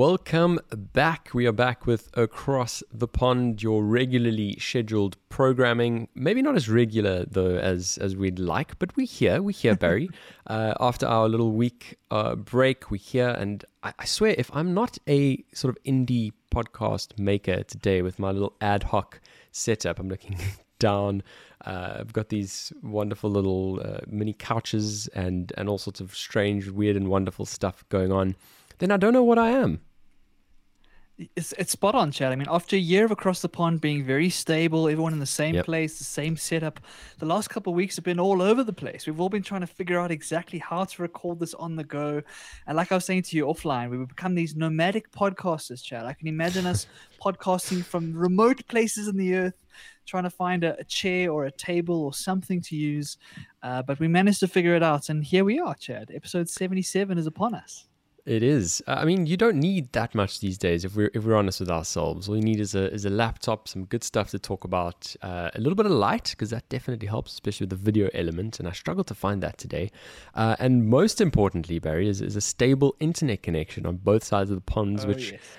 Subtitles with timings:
[0.00, 1.28] Welcome back.
[1.34, 6.08] We are back with Across the Pond, your regularly scheduled programming.
[6.14, 9.42] Maybe not as regular though as as we'd like, but we're here.
[9.42, 10.08] We're here, Barry.
[10.46, 14.72] uh, after our little week uh, break, we're here, and I, I swear, if I'm
[14.72, 19.20] not a sort of indie podcast maker today with my little ad hoc
[19.52, 20.38] setup, I'm looking
[20.78, 21.22] down.
[21.62, 26.70] Uh, I've got these wonderful little uh, mini couches and and all sorts of strange,
[26.70, 28.34] weird, and wonderful stuff going on.
[28.78, 29.80] Then I don't know what I am
[31.36, 32.32] it's, it's spot on, Chad.
[32.32, 35.26] I mean, after a year of Across the Pond being very stable, everyone in the
[35.26, 35.64] same yep.
[35.64, 36.80] place, the same setup,
[37.18, 39.06] the last couple of weeks have been all over the place.
[39.06, 42.22] We've all been trying to figure out exactly how to record this on the go.
[42.66, 46.06] And like I was saying to you offline, we've become these nomadic podcasters, Chad.
[46.06, 46.86] I can imagine us
[47.22, 49.54] podcasting from remote places in the earth,
[50.06, 53.18] trying to find a, a chair or a table or something to use.
[53.62, 55.08] Uh, but we managed to figure it out.
[55.08, 56.10] And here we are, Chad.
[56.14, 57.86] Episode 77 is upon us.
[58.26, 58.82] It is.
[58.86, 60.84] I mean, you don't need that much these days.
[60.84, 63.68] If we're if we're honest with ourselves, all you need is a is a laptop,
[63.68, 67.08] some good stuff to talk about, uh, a little bit of light because that definitely
[67.08, 68.58] helps, especially with the video element.
[68.58, 69.90] And I struggled to find that today.
[70.34, 74.56] Uh, and most importantly, Barry, is, is a stable internet connection on both sides of
[74.56, 75.32] the ponds, oh, which.
[75.32, 75.40] Yes.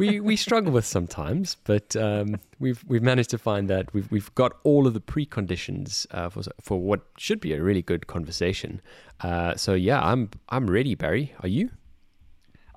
[0.00, 4.34] we, we struggle with sometimes, but um, we've we've managed to find that we've we've
[4.34, 8.80] got all of the preconditions uh, for for what should be a really good conversation.
[9.20, 11.34] Uh, so yeah, I'm I'm ready, Barry.
[11.40, 11.70] Are you?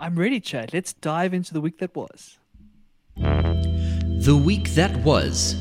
[0.04, 0.74] I'm ready, Chad.
[0.74, 2.38] Let's dive into the week that was.
[3.16, 5.56] The week that was.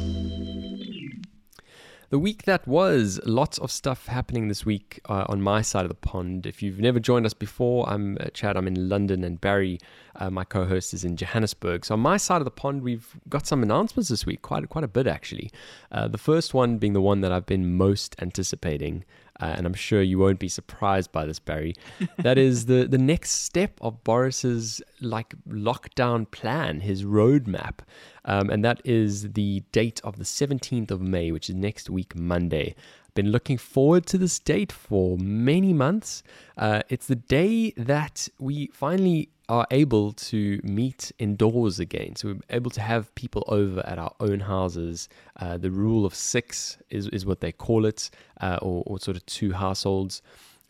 [2.11, 5.91] The week that was, lots of stuff happening this week uh, on my side of
[5.91, 6.45] the pond.
[6.45, 9.79] If you've never joined us before, I'm uh, Chad, I'm in London, and Barry,
[10.17, 11.85] uh, my co host, is in Johannesburg.
[11.85, 14.85] So on my side of the pond, we've got some announcements this week, quite, quite
[14.85, 15.51] a bit actually.
[15.91, 19.05] Uh, the first one being the one that I've been most anticipating,
[19.41, 21.75] uh, and I'm sure you won't be surprised by this, Barry.
[22.19, 27.81] that is the the next step of Boris's like lockdown plan, his roadmap,
[28.25, 32.15] um, and that is the date of the 17th of May, which is next week,
[32.15, 32.75] Monday.
[33.15, 36.23] Been looking forward to this date for many months.
[36.57, 42.17] Uh, it's the day that we finally are able to meet indoors again.
[42.17, 45.11] So we're able to have people over at our own houses.
[45.39, 48.09] Uh, the rule of six is, is what they call it,
[48.41, 50.23] uh, or, or sort of two households.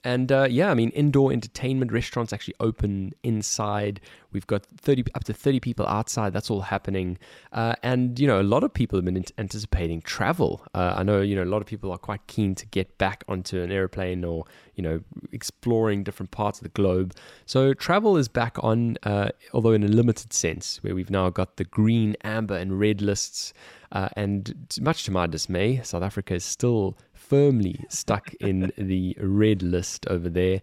[0.05, 4.01] And uh, yeah, I mean, indoor entertainment restaurants actually open inside.
[4.33, 6.33] We've got 30 up to 30 people outside.
[6.33, 7.19] That's all happening.
[7.53, 10.65] Uh, and, you know, a lot of people have been anticipating travel.
[10.75, 13.23] Uh, I know, you know, a lot of people are quite keen to get back
[13.29, 17.15] onto an airplane or, you know, exploring different parts of the globe.
[17.47, 21.59] So travel is back on, uh, although in a limited sense, where we've now got
[21.59, 23.53] the green, amber, and red lists.
[23.93, 26.97] Uh, and much to my dismay, South Africa is still
[27.33, 30.61] firmly stuck in the red list over there.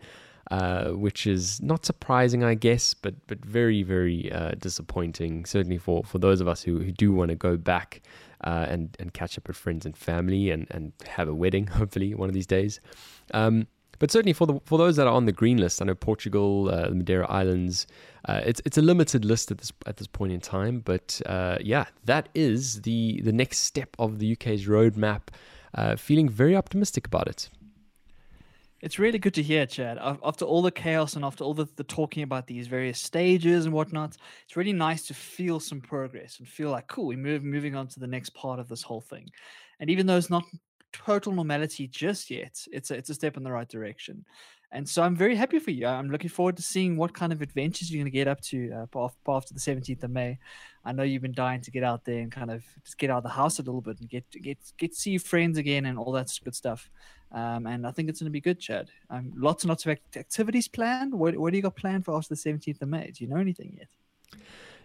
[0.52, 5.46] Uh, which is not surprising, I guess, but but very very uh, disappointing.
[5.46, 8.02] Certainly for, for those of us who, who do want to go back
[8.44, 12.16] uh, and and catch up with friends and family and, and have a wedding, hopefully
[12.16, 12.80] one of these days.
[13.32, 13.68] Um,
[14.00, 16.70] but certainly for the for those that are on the green list, I know Portugal,
[16.70, 17.86] uh, the Madeira Islands.
[18.26, 21.60] Uh, it's it's a limited list at this at this point in time, but uh,
[21.62, 25.30] yeah, that is the the next step of the UK's roadmap.
[25.76, 27.50] Uh, feeling very optimistic about it.
[28.82, 29.98] It's really good to hear, Chad.
[30.00, 33.74] After all the chaos and after all the, the talking about these various stages and
[33.74, 34.16] whatnot,
[34.46, 37.88] it's really nice to feel some progress and feel like, cool, we're move, moving on
[37.90, 39.30] to the next part of this whole thing.
[39.82, 40.46] And even though it's not
[40.94, 44.26] total normality just yet, it's a, it's a step in the right direction.
[44.72, 45.88] And so I'm very happy for you.
[45.88, 48.72] I'm looking forward to seeing what kind of adventures you're going to get up to
[48.96, 50.38] uh, after the 17th of May.
[50.86, 53.18] I know you've been dying to get out there and kind of just get out
[53.18, 56.12] of the house a little bit and get get get see friends again and all
[56.12, 56.90] that good stuff.
[57.32, 58.90] Um, and I think it's going to be good, Chad.
[59.10, 61.14] Um, lots and lots of activities planned.
[61.14, 63.12] What, what do you got planned for after the 17th of May?
[63.12, 64.42] Do you know anything yet?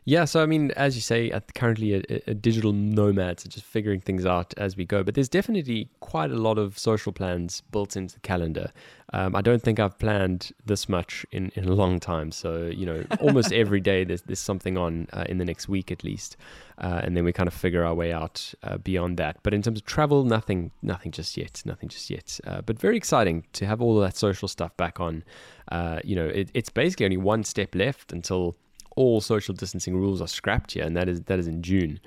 [0.07, 4.01] Yeah, so I mean, as you say, currently a, a, digital nomad, so just figuring
[4.01, 5.03] things out as we go.
[5.03, 8.71] But there's definitely quite a lot of social plans built into the calendar.
[9.15, 12.33] Um, I don't think I've planned this much in, in a long time.
[12.33, 15.91] So you know, almost every day there's there's something on uh, in the next week
[15.91, 16.37] at least,
[16.77, 19.39] uh, and then we kind of figure our way out uh, beyond that.
[19.43, 22.39] But in terms of travel, nothing, nothing just yet, nothing just yet.
[22.47, 25.25] Uh, but very exciting to have all of that social stuff back on.
[25.73, 28.55] Uh, you know, it, it's basically only one step left until
[28.97, 32.01] all social distancing rules are scrapped here, and that is that is in June.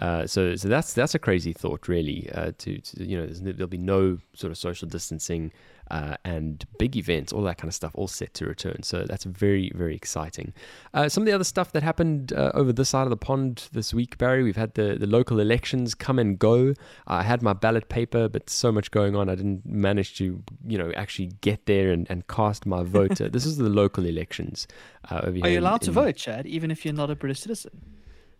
[0.00, 2.28] Uh, so, so that's that's a crazy thought, really.
[2.34, 5.52] Uh, to, to, you know, there'll be no sort of social distancing
[5.90, 8.82] uh, and big events, all that kind of stuff, all set to return.
[8.82, 10.52] So that's very, very exciting.
[10.92, 13.68] Uh, some of the other stuff that happened uh, over this side of the pond
[13.72, 16.74] this week, Barry, we've had the, the local elections come and go.
[17.06, 20.78] I had my ballot paper, but so much going on, I didn't manage to, you
[20.78, 23.16] know, actually get there and, and cast my vote.
[23.18, 24.66] this is the local elections.
[25.10, 27.40] Uh, over Are you allowed in, to vote, Chad, even if you're not a British
[27.40, 27.80] citizen?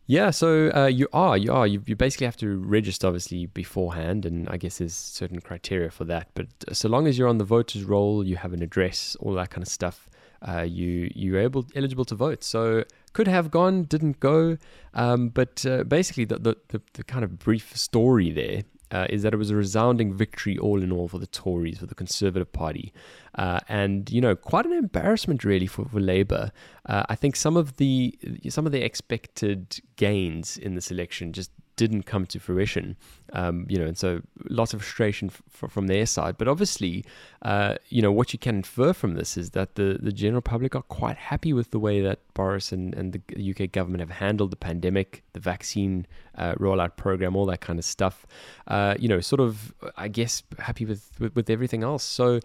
[0.06, 1.66] Yeah, so uh, you are, you are.
[1.66, 6.04] You, you basically have to register, obviously, beforehand, and I guess there's certain criteria for
[6.04, 6.28] that.
[6.34, 9.32] But uh, so long as you're on the voters' roll, you have an address, all
[9.34, 10.10] that kind of stuff,
[10.46, 12.44] uh, you you're able eligible to vote.
[12.44, 12.84] So
[13.14, 14.58] could have gone, didn't go.
[14.92, 19.22] Um, but uh, basically, the, the, the the kind of brief story there uh, is
[19.22, 22.52] that it was a resounding victory all in all for the Tories, for the Conservative
[22.52, 22.92] Party.
[23.34, 26.52] Uh, and, you know, quite an embarrassment really for, for Labour.
[26.86, 28.16] Uh, I think some of the
[28.48, 32.96] some of the expected gains in this election just didn't come to fruition.
[33.32, 36.36] Um, you know, and so lots of frustration f- from their side.
[36.36, 37.04] But obviously,
[37.42, 40.76] uh, you know, what you can infer from this is that the, the general public
[40.76, 44.50] are quite happy with the way that Boris and, and the UK government have handled
[44.50, 46.06] the pandemic, the vaccine
[46.36, 48.26] uh, rollout program, all that kind of stuff.
[48.68, 52.04] Uh, you know, sort of, I guess, happy with, with, with everything else.
[52.04, 52.40] So,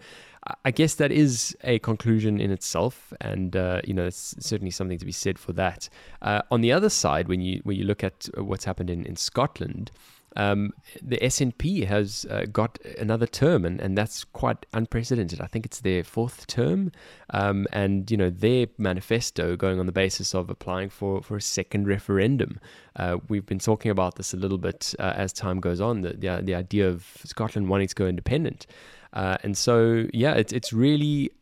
[0.64, 4.98] I guess that is a conclusion in itself, and uh, you know, it's certainly something
[4.98, 5.88] to be said for that.
[6.22, 9.16] Uh, on the other side, when you when you look at what's happened in in
[9.16, 9.90] Scotland,
[10.36, 10.72] um,
[11.02, 15.40] the SNP has uh, got another term, and, and that's quite unprecedented.
[15.40, 16.92] I think it's their fourth term,
[17.30, 21.42] um, and you know their manifesto going on the basis of applying for, for a
[21.42, 22.60] second referendum.
[22.96, 26.02] Uh, we've been talking about this a little bit uh, as time goes on.
[26.02, 28.66] The, the the idea of Scotland wanting to go independent.
[29.12, 31.32] Uh, and so, yeah, it's it's really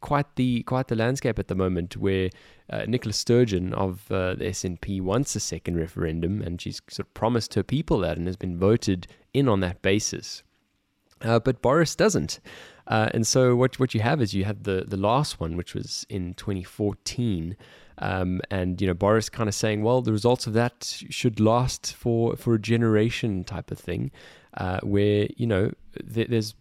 [0.00, 2.30] quite the quite the landscape at the moment where
[2.70, 7.14] uh, Nicola Sturgeon of uh, the SNP wants a second referendum, and she's sort of
[7.14, 10.42] promised her people that and has been voted in on that basis.
[11.22, 12.40] Uh, but Boris doesn't.
[12.88, 15.74] Uh, and so what what you have is you have the the last one, which
[15.74, 17.56] was in 2014,
[17.98, 21.94] um, and you know Boris kind of saying, well, the results of that should last
[21.94, 24.12] for for a generation type of thing,
[24.56, 25.72] uh, where you know
[26.04, 26.54] there's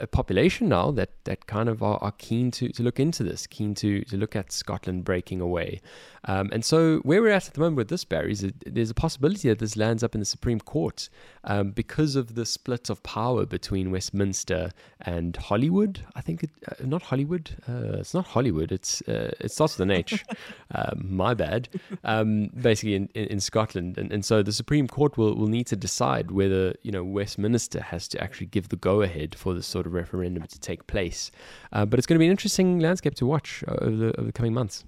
[0.00, 3.46] a population now that, that kind of are, are, keen to, to look into this,
[3.46, 5.80] keen to, to look at Scotland breaking away.
[6.24, 8.94] Um, and so, where we're at at the moment with this, Barry, is there's a
[8.94, 11.08] possibility that this lands up in the Supreme Court
[11.44, 14.70] um, because of the split of power between Westminster
[15.00, 16.00] and Hollywood.
[16.14, 17.50] I think it, uh, not Hollywood.
[17.68, 18.70] Uh, it's not Hollywood.
[18.70, 20.24] It's uh, it starts with an H.
[20.72, 21.68] Um, my bad.
[22.04, 25.66] Um, basically, in, in, in Scotland, and, and so the Supreme Court will, will need
[25.68, 29.66] to decide whether you know Westminster has to actually give the go ahead for this
[29.66, 31.30] sort of referendum to take place.
[31.72, 34.32] Uh, but it's going to be an interesting landscape to watch over the, over the
[34.32, 34.84] coming months.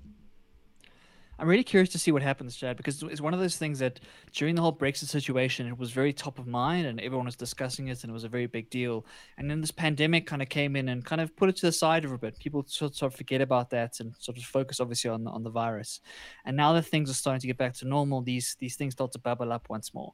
[1.39, 4.01] I'm really curious to see what happens, Chad, because it's one of those things that
[4.33, 7.89] during the whole Brexit situation, it was very top of mind and everyone was discussing
[7.89, 9.05] it and it was a very big deal.
[9.37, 11.73] And then this pandemic kind of came in and kind of put it to the
[11.73, 12.39] side a bit.
[12.39, 16.01] People sort of forget about that and sort of focus obviously on on the virus.
[16.45, 19.13] And now that things are starting to get back to normal, these these things start
[19.13, 20.13] to bubble up once more.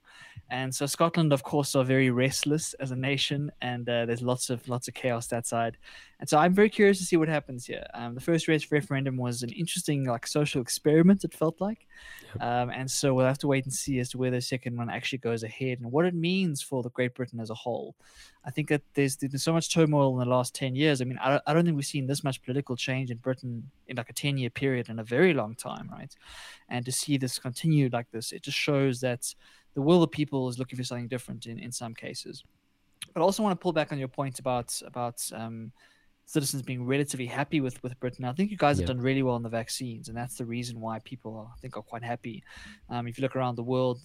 [0.51, 4.51] And so Scotland, of course, are very restless as a nation, and uh, there's lots
[4.51, 5.77] of lots of chaos that side.
[6.21, 7.87] And so I'm very curious to see what happens here.
[7.95, 11.25] Um, the first race referendum was an interesting, like, social experiment.
[11.25, 11.87] It felt like,
[12.27, 12.43] yep.
[12.43, 14.91] um, and so we'll have to wait and see as to where the second one
[14.91, 17.97] actually goes ahead and what it means for the Great Britain as a whole.
[18.45, 21.01] I think that there's there's so much turmoil in the last ten years.
[21.01, 23.97] I mean, I, I don't think we've seen this much political change in Britain in
[23.97, 26.15] like a ten year period in a very long time, right?
[26.69, 29.35] And to see this continue like this, it just shows that
[29.75, 32.45] the will of people is looking for something different in in some cases.
[33.15, 35.73] But I also want to pull back on your point about about um,
[36.31, 38.25] citizens being relatively happy with with Britain.
[38.25, 38.83] I think you guys yeah.
[38.83, 41.59] have done really well on the vaccines, and that's the reason why people are, I
[41.61, 42.45] think are quite happy.
[42.89, 43.99] Um, if you look around the world,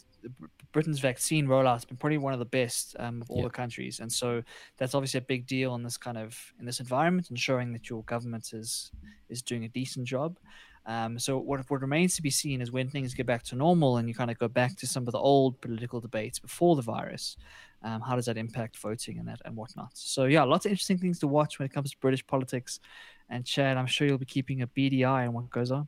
[0.71, 3.43] Britain's vaccine rollout has been probably one of the best um, of all yeah.
[3.43, 4.41] the countries, and so
[4.77, 8.01] that's obviously a big deal in this kind of in this environment, ensuring that your
[8.05, 8.91] government is
[9.29, 10.37] is doing a decent job.
[10.87, 13.97] Um, so what, what remains to be seen is when things get back to normal
[13.97, 16.81] and you kind of go back to some of the old political debates before the
[16.81, 17.37] virus.
[17.83, 19.91] Um, how does that impact voting and that and whatnot?
[19.93, 22.79] So yeah, lots of interesting things to watch when it comes to British politics.
[23.29, 24.67] And Chad, I'm sure you'll be keeping a
[25.03, 25.87] eye on what goes on.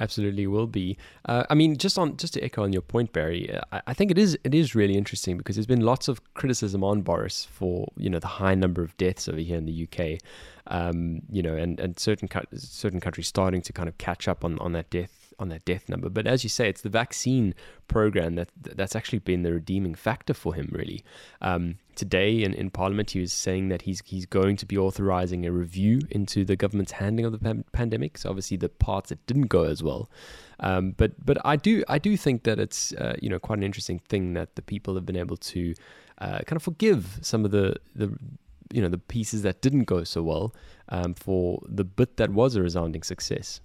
[0.00, 0.96] Absolutely will be.
[1.24, 3.94] Uh, I mean, just on just to echo on your point, Barry, uh, I, I,
[3.94, 7.44] think it is it is really interesting because there's been lots of criticism on Boris
[7.44, 10.20] for you know the high number of deaths over here in the UK,
[10.68, 14.58] um, you know, and and certain certain countries starting to kind of catch up on
[14.60, 16.08] on that death on that death number.
[16.08, 17.54] But as you say, it's the vaccine
[17.88, 21.02] program that that's actually been the redeeming factor for him, really.
[21.40, 25.44] Um, today in, in Parliament, he was saying that he's he's going to be authorizing
[25.44, 28.16] a review into the government's handling of the pan- pandemic.
[28.16, 30.08] So obviously the parts that didn't go as well.
[30.60, 33.64] Um, but but I do I do think that it's uh, you know quite an
[33.64, 35.74] interesting thing that the people have been able to
[36.18, 38.16] uh, kind of forgive some of the the
[38.72, 40.54] you know the pieces that didn't go so well
[40.90, 43.60] um, for the bit that was a resounding success.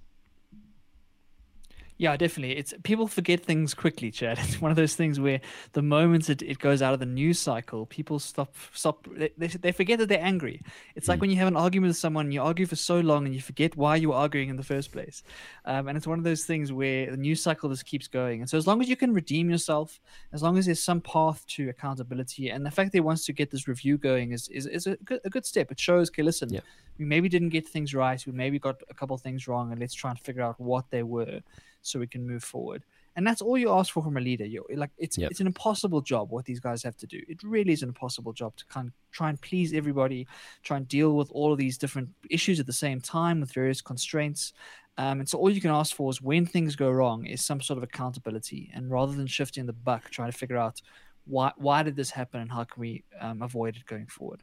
[2.03, 2.57] Yeah, definitely.
[2.57, 4.38] It's people forget things quickly, Chad.
[4.43, 5.39] It's one of those things where
[5.72, 9.48] the moment it, it goes out of the news cycle, people stop stop they, they,
[9.48, 10.57] they forget that they're angry.
[10.98, 11.22] It's like Mm.
[11.22, 13.77] when you have an argument with someone, you argue for so long and you forget
[13.77, 15.24] why you were arguing in the first place.
[15.63, 18.41] Um, and it's one of those things where the news cycle just keeps going.
[18.41, 20.01] And so as long as you can redeem yourself,
[20.36, 23.33] as long as there's some path to accountability, and the fact that he wants to
[23.33, 25.72] get this review going is is, is a, good, a good step.
[25.72, 26.65] It shows, okay, listen, Yeah.
[27.00, 29.93] we maybe didn't get things right, we maybe got a couple things wrong, and let's
[30.01, 31.39] try and figure out what they were
[31.83, 32.83] so we can move forward.
[33.15, 34.45] And that's all you ask for from a leader.
[34.45, 35.29] You're, like it's Yep.
[35.29, 37.21] it's an impossible job what these guys have to do.
[37.27, 40.25] It really is an impossible job to kind of try and please everybody,
[40.63, 43.81] try and deal with all of these different issues at the same time with various
[43.81, 44.53] constraints.
[44.97, 47.61] Um, and so all you can ask for is when things go wrong is some
[47.61, 48.71] sort of accountability.
[48.73, 50.81] And rather than shifting the buck, trying to figure out
[51.25, 54.41] why why did this happen and how can we um, avoid it going forward.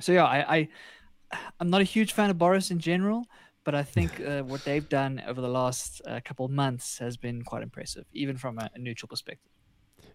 [0.00, 0.68] So yeah, I, I
[1.60, 3.26] I'm not a huge fan of Boris in general,
[3.64, 7.16] but I think uh, what they've done over the last uh, couple of months has
[7.16, 9.50] been quite impressive, even from a, a neutral perspective.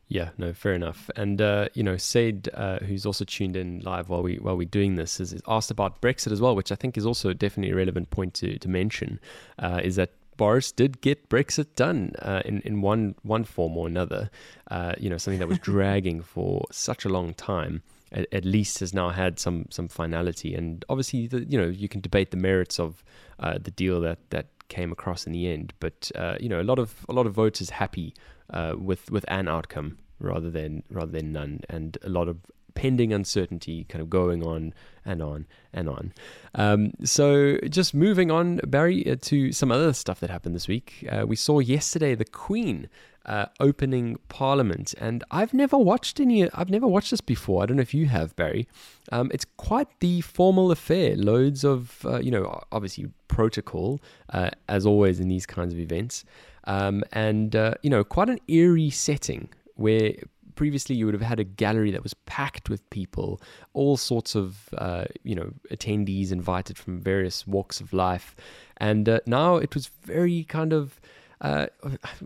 [0.09, 1.09] Yeah, no, fair enough.
[1.15, 4.67] And uh, you know, Said, uh, who's also tuned in live while we while we're
[4.67, 7.73] doing this, is, is asked about Brexit as well, which I think is also definitely
[7.73, 9.19] a relevant point to to mention.
[9.59, 13.87] Uh, is that Boris did get Brexit done uh, in in one one form or
[13.87, 14.29] another.
[14.71, 17.83] Uh, you know, something that was dragging for such a long time.
[18.11, 21.89] At, at least has now had some some finality, and obviously, the, you know, you
[21.89, 23.03] can debate the merits of
[23.39, 25.73] uh, the deal that that came across in the end.
[25.79, 28.13] But uh, you know, a lot of a lot of voters happy
[28.49, 32.37] uh, with with an outcome rather than rather than none, and a lot of
[32.77, 34.71] pending uncertainty kind of going on
[35.03, 36.13] and on and on.
[36.53, 41.03] Um, so just moving on, Barry, uh, to some other stuff that happened this week.
[41.11, 42.87] Uh, we saw yesterday the Queen.
[43.25, 46.49] Uh, opening Parliament, and I've never watched any.
[46.53, 47.61] I've never watched this before.
[47.61, 48.69] I don't know if you have, Barry.
[49.11, 51.17] Um, it's quite the formal affair.
[51.17, 53.99] Loads of, uh, you know, obviously protocol,
[54.31, 56.23] uh, as always in these kinds of events,
[56.67, 60.13] um, and uh, you know, quite an eerie setting where
[60.57, 63.41] previously you would have had a gallery that was packed with people,
[63.73, 68.35] all sorts of uh, you know attendees invited from various walks of life,
[68.77, 70.99] and uh, now it was very kind of.
[71.39, 71.67] Uh,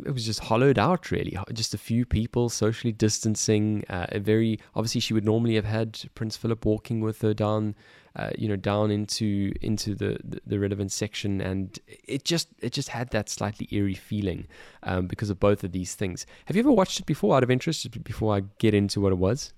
[0.06, 1.38] it was just hollowed out, really.
[1.54, 3.84] Just a few people socially distancing.
[3.90, 7.76] Uh, a very obviously, she would normally have had Prince Philip walking with her down,
[8.16, 11.78] uh, you know, down into into the, the, relevant section, and
[12.08, 14.48] it just it just had that slightly eerie feeling
[14.84, 16.26] um, because of both of these things.
[16.46, 17.90] Have you ever watched it before, out of interest?
[18.04, 19.54] Before I get into what it was.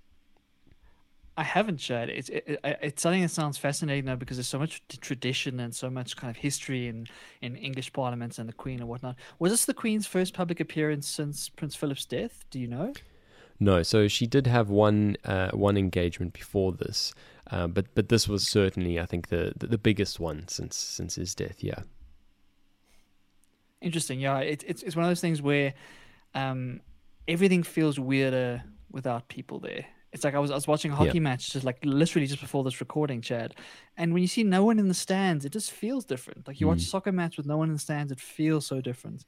[1.36, 2.10] I haven't, Chad.
[2.10, 5.74] It's it, it, it's something that sounds fascinating though because there's so much tradition and
[5.74, 7.08] so much kind of history in
[7.42, 9.16] in English parliaments and the Queen and whatnot.
[9.40, 12.46] Was this the Queen's first public appearance since Prince Philip's death?
[12.52, 12.94] Do you know?
[13.60, 17.14] No, so she did have one uh, one engagement before this,
[17.50, 21.16] uh, but but this was certainly, I think, the, the the biggest one since since
[21.16, 21.64] his death.
[21.64, 21.82] Yeah.
[23.82, 24.20] Interesting.
[24.20, 25.74] Yeah, it, it's it's one of those things where
[26.36, 26.82] um,
[27.28, 29.86] everything feels weirder without people there.
[30.14, 32.64] It's like I was I was watching a hockey match just like literally just before
[32.64, 33.56] this recording, Chad.
[33.98, 36.48] And when you see no one in the stands, it just feels different.
[36.48, 36.90] Like you watch a Mm.
[36.90, 39.26] soccer match with no one in the stands, it feels so different.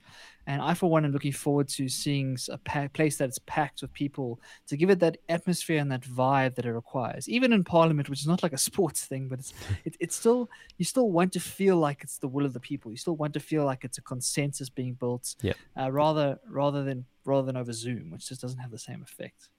[0.48, 3.94] And I, for one, am looking forward to seeing a pa- place that's packed with
[3.94, 7.27] people to give it that atmosphere and that vibe that it requires.
[7.27, 9.54] Even in Parliament, which is not like a sports thing, but it's
[9.86, 12.92] it, it's still you still want to feel like it's the will of the people.
[12.92, 15.54] You still want to feel like it's a consensus being built, Yeah.
[15.80, 19.50] uh, rather rather than rather than over Zoom, which just doesn't have the same effect.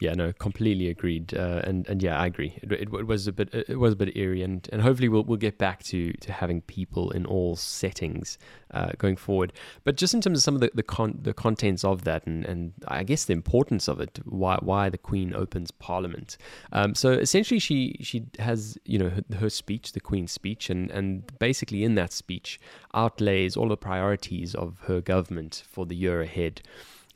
[0.00, 1.34] Yeah, no, completely agreed.
[1.34, 2.56] Uh, and and yeah, I agree.
[2.62, 5.24] It, it, it was a bit it was a bit eerie, and, and hopefully we'll
[5.24, 8.38] we'll get back to to having people in all settings
[8.72, 9.52] uh, going forward.
[9.82, 12.44] But just in terms of some of the the, con- the contents of that, and,
[12.44, 16.36] and I guess the importance of it, why why the Queen opens Parliament.
[16.72, 20.92] Um, so essentially, she she has you know her, her speech, the Queen's speech, and
[20.92, 22.60] and basically in that speech
[22.94, 26.62] outlays all the priorities of her government for the year ahead.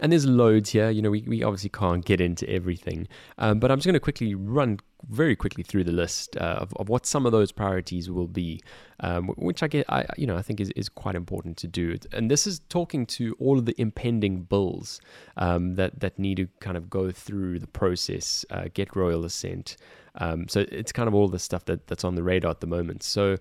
[0.02, 0.90] And there's loads here.
[0.90, 3.06] You know, we, we obviously can't get into everything.
[3.38, 6.75] Um, but I'm just going to quickly run very quickly through the list uh, of,
[6.75, 8.61] of what some of those priorities will be,
[9.00, 11.97] um, which I get, I you know, I think is, is quite important to do.
[12.12, 15.00] And this is talking to all of the impending bills
[15.37, 19.76] um, that that need to kind of go through the process, uh, get royal assent.
[20.16, 22.66] Um, so it's kind of all the stuff that, that's on the radar at the
[22.66, 23.02] moment.
[23.02, 23.38] So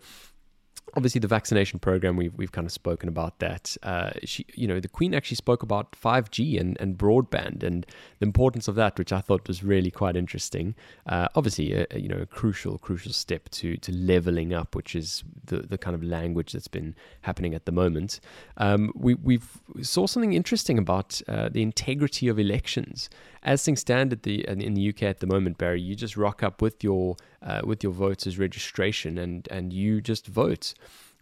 [0.96, 3.76] obviously the vaccination program we've we've kind of spoken about that.
[3.84, 7.86] Uh, she you know the queen actually spoke about 5g and, and broadband and
[8.20, 10.76] the importance of that which i thought was really quite interesting.
[11.06, 14.96] Uh, obviously a, a, you know a crucial crucial step to to leveling up which
[14.96, 18.20] is the the kind of language that's been happening at the moment.
[18.58, 23.10] Um, we we've saw something interesting about uh, the integrity of elections.
[23.44, 26.44] As things stand at the in the UK at the moment, Barry, you just rock
[26.44, 30.74] up with your uh, with your votes voters registration and and you just vote.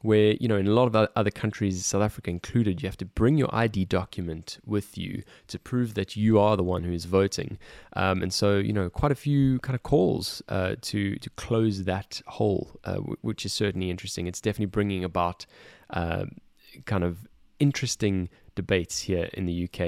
[0.01, 3.05] Where you know in a lot of other countries, South Africa included, you have to
[3.05, 7.03] bring your ID document with you to prove that you are the one who is
[7.03, 7.57] voting.
[7.97, 11.83] Um, and so you know quite a few kind of calls uh, to to close
[11.83, 14.25] that hole, uh, w- which is certainly interesting.
[14.25, 15.45] It's definitely bringing about
[15.89, 16.27] uh,
[16.85, 17.27] kind of
[17.59, 18.29] interesting
[18.61, 19.83] debates here in the UK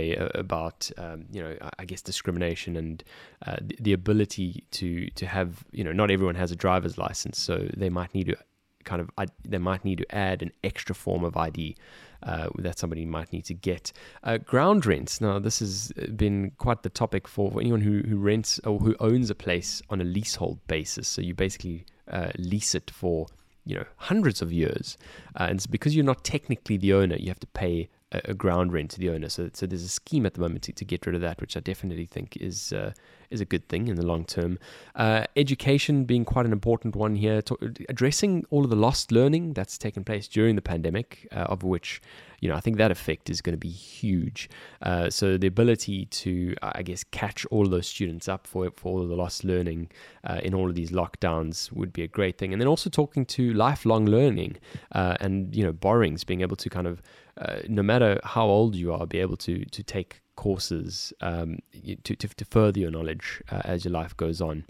[0.46, 3.04] about, um, you know, I guess discrimination and
[3.46, 7.56] uh, the ability to to have, you know, not everyone has a driver's license, so
[7.84, 8.38] they might need to
[8.84, 9.10] kind of
[9.46, 11.75] they might need to add an extra form of ID
[12.24, 13.92] uh, that somebody might need to get.
[14.24, 15.22] Uh, ground rents.
[15.22, 18.96] Now, this has been quite the topic for, for anyone who, who rents or who
[19.00, 21.08] owns a place on a leasehold basis.
[21.08, 23.28] So you basically uh, lease it for
[23.66, 24.98] you know hundreds of years,
[25.40, 28.74] uh, and it's because you're not technically the owner, you have to pay a, ground
[28.74, 29.30] rent to the owner.
[29.30, 31.56] So, so there's a scheme at the moment to, to get rid of that, which
[31.56, 32.94] I definitely think is uh,
[33.30, 34.60] is a good thing in the long term.
[34.96, 39.53] Uh, education being quite an important one here, to, addressing all of the lost learning
[39.53, 42.01] that's taken place during the pandemic, uh, of which
[42.41, 44.50] you know I think that effect is going to be huge.
[44.82, 49.01] Uh, so the ability to, I guess, catch all those students up for for all
[49.01, 49.89] of the lost learning
[50.24, 52.51] uh, in all of these lockdowns would be a great thing.
[52.51, 54.58] And then also talking to lifelong learning
[54.91, 57.01] uh, and you know borrowings, being able to kind of
[57.41, 61.60] uh, no matter how old you are, be able to to take courses um,
[62.03, 64.65] to, to, to further your knowledge uh, as your life goes on.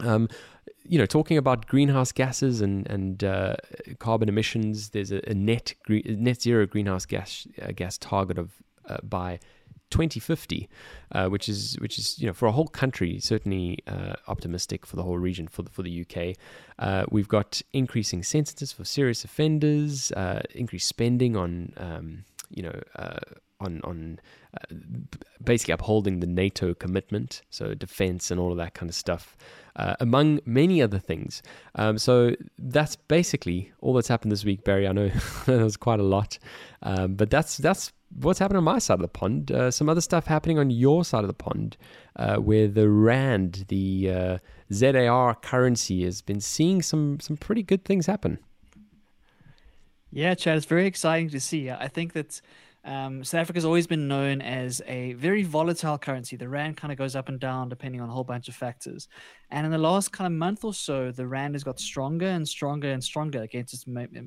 [0.00, 0.28] Um,
[0.84, 3.56] you know, talking about greenhouse gases and and uh,
[3.98, 8.50] carbon emissions, there's a, a net net zero greenhouse gas uh, gas target of
[8.88, 9.40] uh, by
[9.90, 10.68] 2050,
[11.12, 14.96] uh, which is which is you know for a whole country certainly uh, optimistic for
[14.96, 16.36] the whole region for the for the UK.
[16.78, 20.12] Uh, we've got increasing sentences for serious offenders,
[20.54, 22.80] increased spending on um, you know
[23.60, 24.20] on on
[24.54, 24.74] uh,
[25.42, 29.36] basically upholding the NATO commitment, so defense and all of that kind of stuff,
[29.76, 31.42] uh, among many other things.
[31.74, 34.86] Um, so that's basically all that's happened this week, Barry.
[34.86, 35.08] I know
[35.46, 36.38] that was quite a lot,
[36.82, 39.50] um, but that's that's what's happening on my side of the pond.
[39.50, 41.76] Uh, some other stuff happening on your side of the pond,
[42.16, 44.38] uh, where the rand, the uh,
[44.72, 48.38] ZAR currency, has been seeing some some pretty good things happen.
[50.10, 51.70] Yeah, Chad, it's very exciting to see.
[51.70, 52.40] I think that
[52.86, 56.36] um, South Africa's always been known as a very volatile currency.
[56.36, 59.08] The rand kind of goes up and down depending on a whole bunch of factors.
[59.50, 62.46] And in the last kind of month or so, the rand has got stronger and
[62.46, 63.84] stronger and stronger against its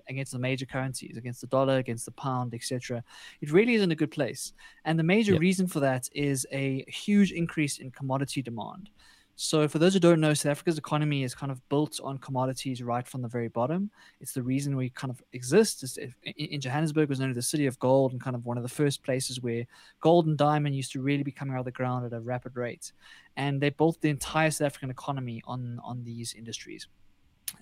[0.09, 3.01] against the major currencies, against the dollar, against the pound, etc.
[3.39, 4.51] It really is in a good place.
[4.83, 5.41] And the major yep.
[5.41, 8.89] reason for that is a huge increase in commodity demand.
[9.41, 12.83] So, for those who don't know, South Africa's economy is kind of built on commodities
[12.83, 13.89] right from the very bottom.
[14.19, 15.97] It's the reason we kind of exist.
[16.35, 18.69] In Johannesburg was known as the city of gold and kind of one of the
[18.69, 19.65] first places where
[20.01, 22.57] gold and diamond used to really be coming out of the ground at a rapid
[22.57, 22.91] rate.
[23.37, 26.89] And they built the entire South African economy on on these industries.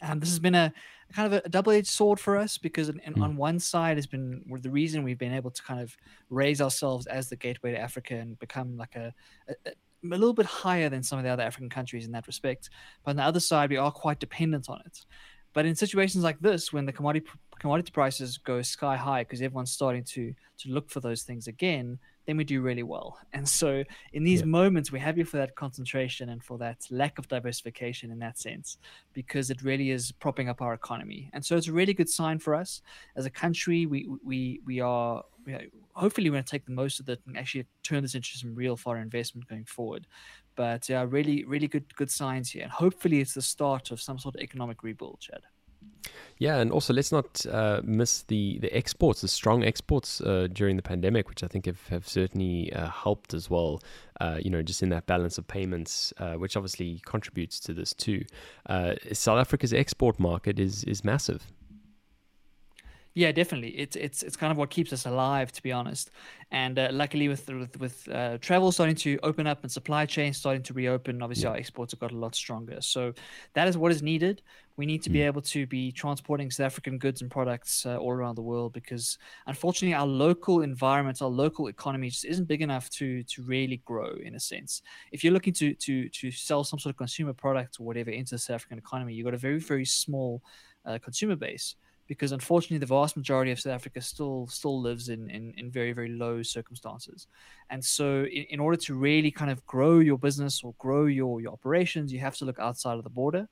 [0.02, 0.74] And this has been a
[1.14, 3.22] kind of a double-edged sword for us because mm.
[3.22, 5.96] on one side has been the reason we've been able to kind of
[6.32, 9.14] raise ourselves as the gateway to Africa and become like a,
[9.48, 9.72] a,
[10.04, 12.70] a little bit higher than some of the other African countries in that respect.
[13.04, 15.06] But on the other side, we are quite dependent on it.
[15.54, 17.26] But in situations like this, when the commodity
[17.60, 21.98] commodity prices go sky high because everyone's starting to to look for those things again,
[22.28, 23.18] then we do really well.
[23.34, 23.84] And so
[24.14, 24.46] in these yeah.
[24.46, 28.78] moments, we're happy for that concentration and for that lack of diversification in that sense,
[29.14, 31.30] because it really is propping up our economy.
[31.34, 32.82] And so it's a really good sign for us
[33.16, 33.88] as a country.
[33.88, 35.62] We we we are you know,
[35.94, 38.54] hopefully we're going to take the most of it and actually turn this into some
[38.54, 40.06] real foreign investment going forward.
[40.56, 44.20] But yeah, really, really good good signs here, and hopefully it's the start of some
[44.20, 45.42] sort of economic rebuild, Chad.
[46.40, 50.76] Yeah, and also let's not uh, miss the the exports, the strong exports uh, during
[50.76, 53.82] the pandemic, which I think have, have certainly uh, helped as well.
[54.20, 57.94] Uh, you know, just in that balance of payments, uh, which obviously contributes to this
[57.94, 58.24] too.
[58.68, 61.44] Uh, South Africa's export market is is massive.
[63.18, 63.70] Yeah, definitely.
[63.70, 66.12] It's it's it's kind of what keeps us alive, to be honest.
[66.52, 70.38] And uh, luckily, with with, with uh, travel starting to open up and supply chains
[70.38, 71.50] starting to reopen, obviously yeah.
[71.50, 72.78] our exports have got a lot stronger.
[72.80, 73.14] So
[73.56, 74.44] that is what is needed.
[74.76, 75.14] We need to mm.
[75.14, 78.74] be able to be transporting South African goods and products uh, all around the world
[78.74, 83.82] because, unfortunately, our local environment, our local economy just isn't big enough to to really
[83.84, 84.12] grow.
[84.24, 87.80] In a sense, if you're looking to to to sell some sort of consumer product
[87.80, 90.44] or whatever into the South African economy, you've got a very very small
[90.86, 91.76] uh, consumer base
[92.08, 95.94] because unfortunately the vast majority of South Africa still still lives in in, in very
[95.94, 97.28] very low circumstances,
[97.70, 101.42] and so in, in order to really kind of grow your business or grow your
[101.42, 103.48] your operations, you have to look outside of the border,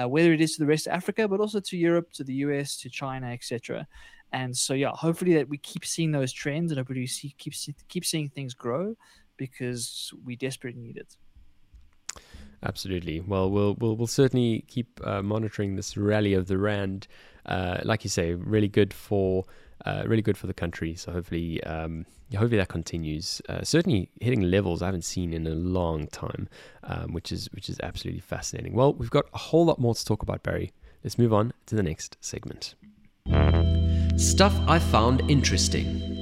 [0.00, 2.34] uh, whether it is to the rest of Africa, but also to Europe, to the
[2.34, 3.86] US, to China, etc.
[4.32, 7.54] And so yeah, hopefully that we keep seeing those trends, and hopefully we see, keep
[7.88, 8.96] keep seeing things grow
[9.36, 11.16] because we desperately need it.
[12.62, 13.20] Absolutely.
[13.20, 17.06] Well, we'll we'll, we'll certainly keep uh, monitoring this rally of the rand.
[17.48, 19.44] Uh, like you say, really good for
[19.84, 20.94] uh, really good for the country.
[20.94, 23.40] So hopefully, um, hopefully that continues.
[23.48, 26.48] Uh, certainly hitting levels I haven't seen in a long time,
[26.84, 28.74] um, which is which is absolutely fascinating.
[28.74, 30.72] Well, we've got a whole lot more to talk about, Barry.
[31.04, 32.74] Let's move on to the next segment.
[34.16, 36.18] Stuff I found interesting.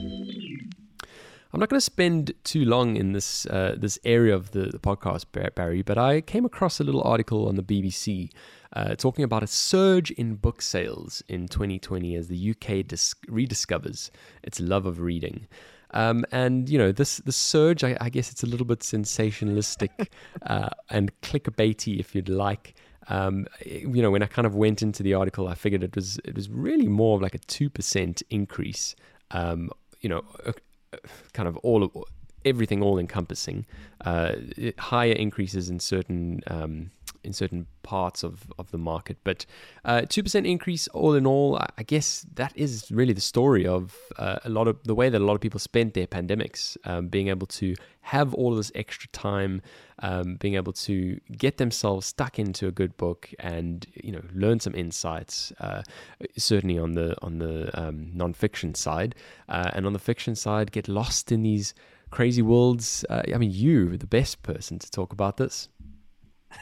[1.53, 4.79] I'm not going to spend too long in this uh, this area of the, the,
[4.79, 8.31] podcast, Barry, but I came across a little article on the BBC
[8.77, 14.11] uh, talking about a surge in book sales in 2020 as the UK dis- rediscovers
[14.43, 15.49] its love of reading.
[15.93, 20.09] Um, and you know this the surge, I, I, guess it's a little bit sensationalistic
[20.43, 22.75] uh, and clickbaity, if you'd like.
[23.09, 26.19] Um, you know, when I kind of went into the article, I figured it was
[26.25, 28.95] it was really more of like a two percent increase.
[29.31, 30.23] Um, you know,
[31.33, 32.07] kind of all
[32.45, 33.65] everything all encompassing.
[34.05, 34.33] Uh,
[34.79, 36.91] higher increases in certain um,
[37.27, 39.17] in certain parts of, of the market.
[39.25, 39.47] But
[39.85, 43.67] uh, two uh, percent increase, all in all, I guess that is really the story
[43.67, 46.77] of uh, a lot of the way that a lot of people spent their pandemics,
[46.85, 49.61] um, being able to have all this extra time,
[49.99, 54.61] um, being able to get themselves stuck into a good book and you know learn
[54.61, 55.53] some insights.
[55.61, 55.83] Uh,
[56.37, 59.15] certainly on the on the um, nonfiction side,
[59.49, 61.75] uh, and on the fiction side, get lost in these
[62.11, 63.05] crazy worlds.
[63.11, 65.69] Uh, I mean, you, the best person to talk about this.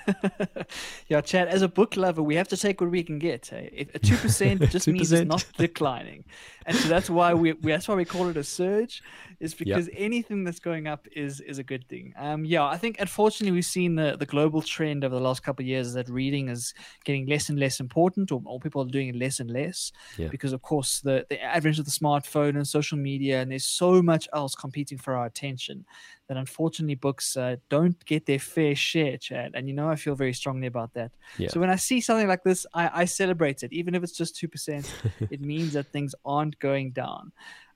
[1.09, 3.47] yeah, Chad, as a book lover, we have to take what we can get.
[3.47, 3.89] Hey?
[3.95, 4.93] A 2% just 2%.
[4.93, 6.25] means it's not declining.
[6.67, 9.03] And so that's why we, we, that's why we call it a surge,
[9.39, 9.97] is because yep.
[9.99, 12.15] anything that's going up is is a good thing.
[12.17, 15.63] Um, yeah, I think unfortunately we've seen the, the global trend over the last couple
[15.63, 16.73] of years is that reading is
[17.05, 20.29] getting less and less important, or, or people are doing it less and less, yeah.
[20.29, 24.01] because of course the, the advent of the smartphone and social media, and there's so
[24.01, 25.85] much else competing for our attention
[26.29, 29.53] that unfortunately books uh, don't get their fair share, Chad.
[29.55, 31.13] And you know, I feel very strongly about that.
[31.39, 31.49] Yeah.
[31.49, 34.37] So when I see something like this, I, I celebrate it, even if it's just
[34.37, 34.89] 2%.
[35.31, 37.33] it means that things aren't going down.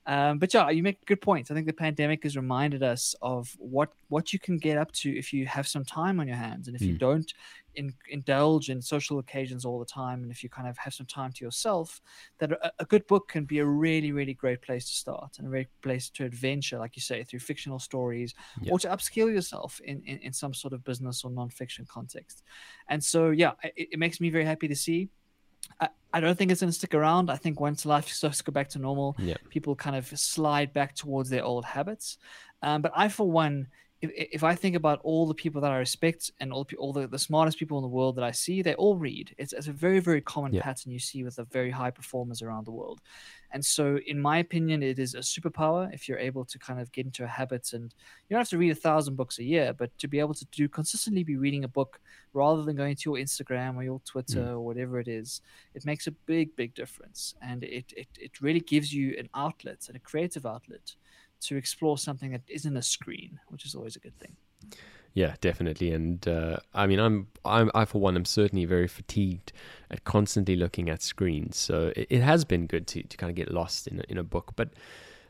[0.09, 1.51] Um, but yeah, you make good points.
[1.51, 5.15] I think the pandemic has reminded us of what what you can get up to
[5.15, 6.87] if you have some time on your hands, and if mm.
[6.87, 6.97] you hmm.
[6.97, 7.33] don't
[7.75, 11.05] in, indulge in social occasions all the time, and if you kind of have some
[11.05, 12.01] time to yourself,
[12.39, 15.45] that a, a, good book can be a really really great place to start and
[15.45, 18.71] a great place to adventure, like you say, through fictional stories yeah.
[18.71, 22.41] or to upskill yourself in, in, in some sort of business or nonfiction context.
[22.87, 25.09] And so yeah, it, it makes me very happy to see
[25.79, 27.29] I, I don't think it's going to stick around.
[27.29, 29.35] I think once life starts to go back to normal, yeah.
[29.49, 32.17] people kind of slide back towards their old habits.
[32.61, 33.67] Um, but I, for one,
[34.01, 37.07] if, if I think about all the people that I respect and all, all the,
[37.07, 39.35] the smartest people in the world that I see, they all read.
[39.37, 40.61] It's, it's a very, very common yeah.
[40.61, 43.01] pattern you see with the very high performers around the world.
[43.51, 46.91] And so, in my opinion, it is a superpower if you're able to kind of
[46.91, 49.73] get into a habit and you don't have to read a thousand books a year,
[49.73, 51.99] but to be able to do consistently be reading a book
[52.33, 54.51] rather than going to your Instagram or your Twitter mm.
[54.51, 55.41] or whatever it is,
[55.73, 57.33] it makes a big, big difference.
[57.41, 60.93] And it, it, it really gives you an outlet and a creative outlet
[61.41, 64.35] to explore something that isn't a screen, which is always a good thing.
[65.19, 65.91] Yeah, definitely.
[65.91, 69.51] And uh, I mean, I'm, I'm, I for one, am certainly very fatigued
[69.91, 71.57] at constantly looking at screens.
[71.57, 74.17] So it, it has been good to, to kind of get lost in a, in
[74.17, 74.53] a book.
[74.55, 74.69] But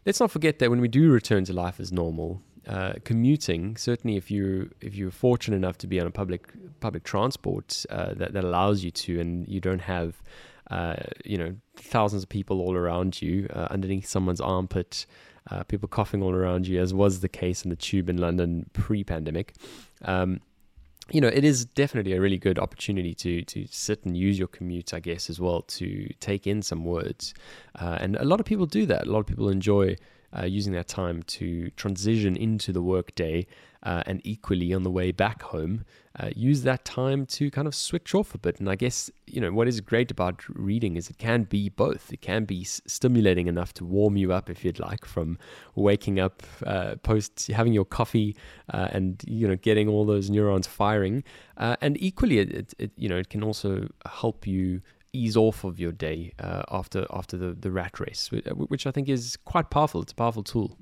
[0.06, 4.16] let's not forget that when we do return to life as normal, uh, commuting certainly
[4.16, 8.34] if you if you're fortunate enough to be on a public public transport uh, that
[8.34, 10.22] that allows you to, and you don't have
[10.70, 15.08] uh, you know thousands of people all around you uh, underneath someone's armpit
[15.52, 18.70] uh, people coughing all around you, as was the case in the tube in London
[18.74, 19.54] pre-pandemic.
[20.04, 20.42] Um,
[21.12, 24.48] you know, it is definitely a really good opportunity to to sit and use your
[24.48, 27.34] commute, I guess, as well to take in some words.
[27.80, 29.08] Uh, and a lot of people do that.
[29.08, 29.96] A lot of people enjoy
[30.38, 33.48] uh, using that time to transition into the workday
[33.84, 35.86] uh, and equally on the way back home,
[36.20, 38.60] uh, use that time to kind of switch off a bit.
[38.60, 42.12] And I guess, you know, what is great about reading is it can be both.
[42.12, 45.38] It can be s- stimulating enough to warm you up, if you'd like, from
[45.76, 48.36] waking up, uh, post having your coffee
[48.74, 51.24] uh, and, you know, getting all those neurons firing.
[51.58, 55.80] Uh, and equally, it, it, you know, it can also help you ease off of
[55.80, 60.04] your day uh, after after the, the rat race, which I think is quite powerful.
[60.04, 60.78] It's a powerful tool.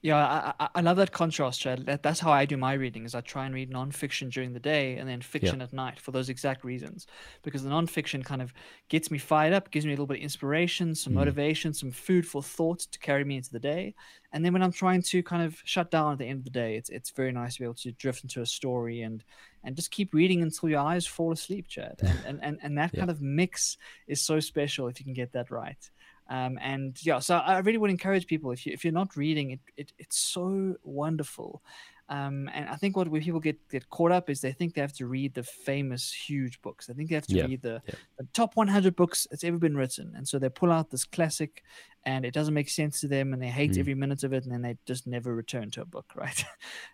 [0.00, 1.86] Yeah, I, I love that contrast, Chad.
[1.86, 3.04] That, that's how I do my reading.
[3.04, 5.64] Is I try and read nonfiction during the day and then fiction yeah.
[5.64, 7.08] at night for those exact reasons.
[7.42, 8.54] Because the nonfiction kind of
[8.88, 11.16] gets me fired up, gives me a little bit of inspiration, some mm.
[11.16, 13.96] motivation, some food for thought to carry me into the day.
[14.32, 16.50] And then when I'm trying to kind of shut down at the end of the
[16.50, 19.24] day, it's it's very nice to be able to drift into a story and
[19.64, 21.96] and just keep reading until your eyes fall asleep, Chad.
[22.00, 23.00] And and and, and that yeah.
[23.00, 25.90] kind of mix is so special if you can get that right.
[26.28, 29.52] Um, and yeah, so I really would encourage people if you if you're not reading
[29.52, 31.62] it, it it's so wonderful.
[32.10, 34.80] Um, and I think what where people get, get caught up is they think they
[34.80, 36.88] have to read the famous huge books.
[36.88, 37.94] I think they have to yeah, read the, yeah.
[38.18, 40.14] the, top 100 books that's ever been written.
[40.16, 41.62] And so they pull out this classic
[42.04, 43.78] and it doesn't make sense to them and they hate mm.
[43.78, 46.44] every minute of it and then they just never return to a book, right?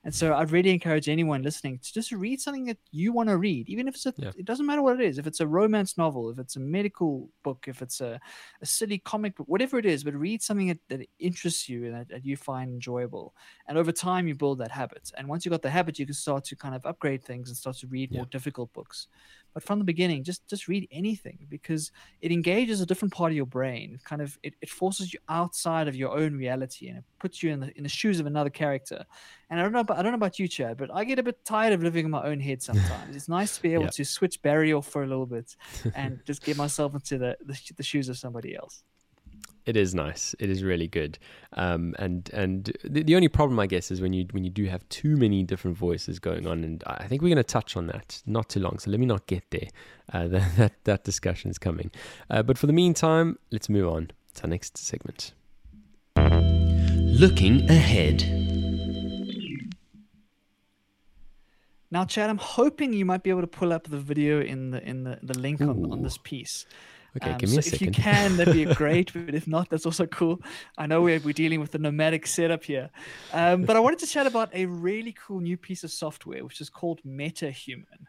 [0.04, 3.36] and so I'd really encourage anyone listening to just read something that you want to
[3.36, 4.32] read, even if it's a, yeah.
[4.36, 5.18] it doesn't matter what it is.
[5.18, 8.20] If it's a romance novel, if it's a medical book, if it's a,
[8.60, 11.94] a silly comic book, whatever it is, but read something that, that interests you and
[11.94, 13.34] that, that you find enjoyable.
[13.68, 15.10] And over time, you build that habit.
[15.16, 17.56] And once you got the habit, you can start to kind of upgrade things and
[17.56, 18.18] start to read yeah.
[18.18, 19.08] more difficult books
[19.54, 23.36] but from the beginning just just read anything because it engages a different part of
[23.36, 23.98] your brain.
[24.04, 27.50] Kind of it, it forces you outside of your own reality and it puts you
[27.50, 29.04] in the in the shoes of another character.
[29.50, 31.22] And i don't know about, i don't know about you chad but i get a
[31.22, 33.16] bit tired of living in my own head sometimes.
[33.16, 33.90] It's nice to be able yeah.
[33.90, 35.56] to switch barry off for a little bit
[35.94, 38.82] and just get myself into the, the, the shoes of somebody else
[39.66, 40.34] it is nice.
[40.38, 41.18] It is really good.
[41.54, 44.66] Um, and and the, the, only problem, I guess, is when you when you do
[44.66, 46.64] have too many different voices going on.
[46.64, 48.78] And I think we're going to touch on that not too long.
[48.78, 49.68] So let me not get there.
[50.12, 51.90] Uh, that, that that discussion is coming.
[52.28, 55.32] Uh, but for the meantime, let's move on to our next segment.
[56.16, 58.44] Looking ahead.
[61.90, 64.82] Now, Chad, I'm hoping you might be able to pull up the video in the
[64.82, 66.66] in the, the link on, on this piece.
[67.16, 67.88] Okay, um, give me so a second.
[67.88, 69.12] If you can, that'd be great.
[69.12, 70.40] but if not, that's also cool.
[70.76, 72.90] I know we're, we're dealing with the nomadic setup here.
[73.32, 76.60] Um, but I wanted to chat about a really cool new piece of software, which
[76.60, 78.06] is called MetaHuman.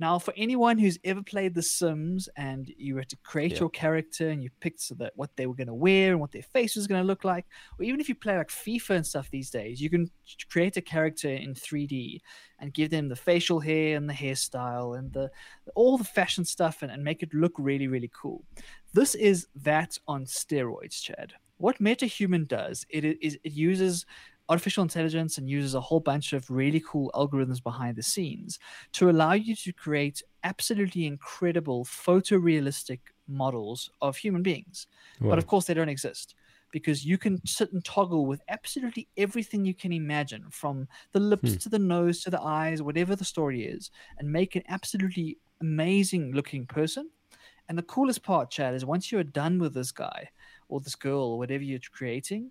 [0.00, 3.60] Now, for anyone who's ever played The Sims and you were to create yeah.
[3.60, 6.32] your character and you picked so that what they were going to wear and what
[6.32, 7.44] their face was going to look like,
[7.78, 10.10] or even if you play like FIFA and stuff these days, you can
[10.50, 12.20] create a character in 3D
[12.60, 15.30] and give them the facial hair and the hairstyle and the
[15.74, 18.42] all the fashion stuff and, and make it look really, really cool.
[18.94, 21.34] This is that on steroids, Chad.
[21.58, 24.06] What MetaHuman does, it is it uses
[24.50, 28.58] artificial intelligence and uses a whole bunch of really cool algorithms behind the scenes
[28.92, 34.88] to allow you to create absolutely incredible photorealistic models of human beings.
[35.20, 35.30] Wow.
[35.30, 36.34] But of course, they don't exist
[36.72, 41.52] because you can sit and toggle with absolutely everything you can imagine from the lips
[41.52, 41.58] hmm.
[41.58, 46.32] to the nose to the eyes, whatever the story is, and make an absolutely amazing
[46.32, 47.08] looking person.
[47.68, 50.28] And the coolest part, Chad, is once you're done with this guy
[50.68, 52.50] or this girl or whatever you're creating,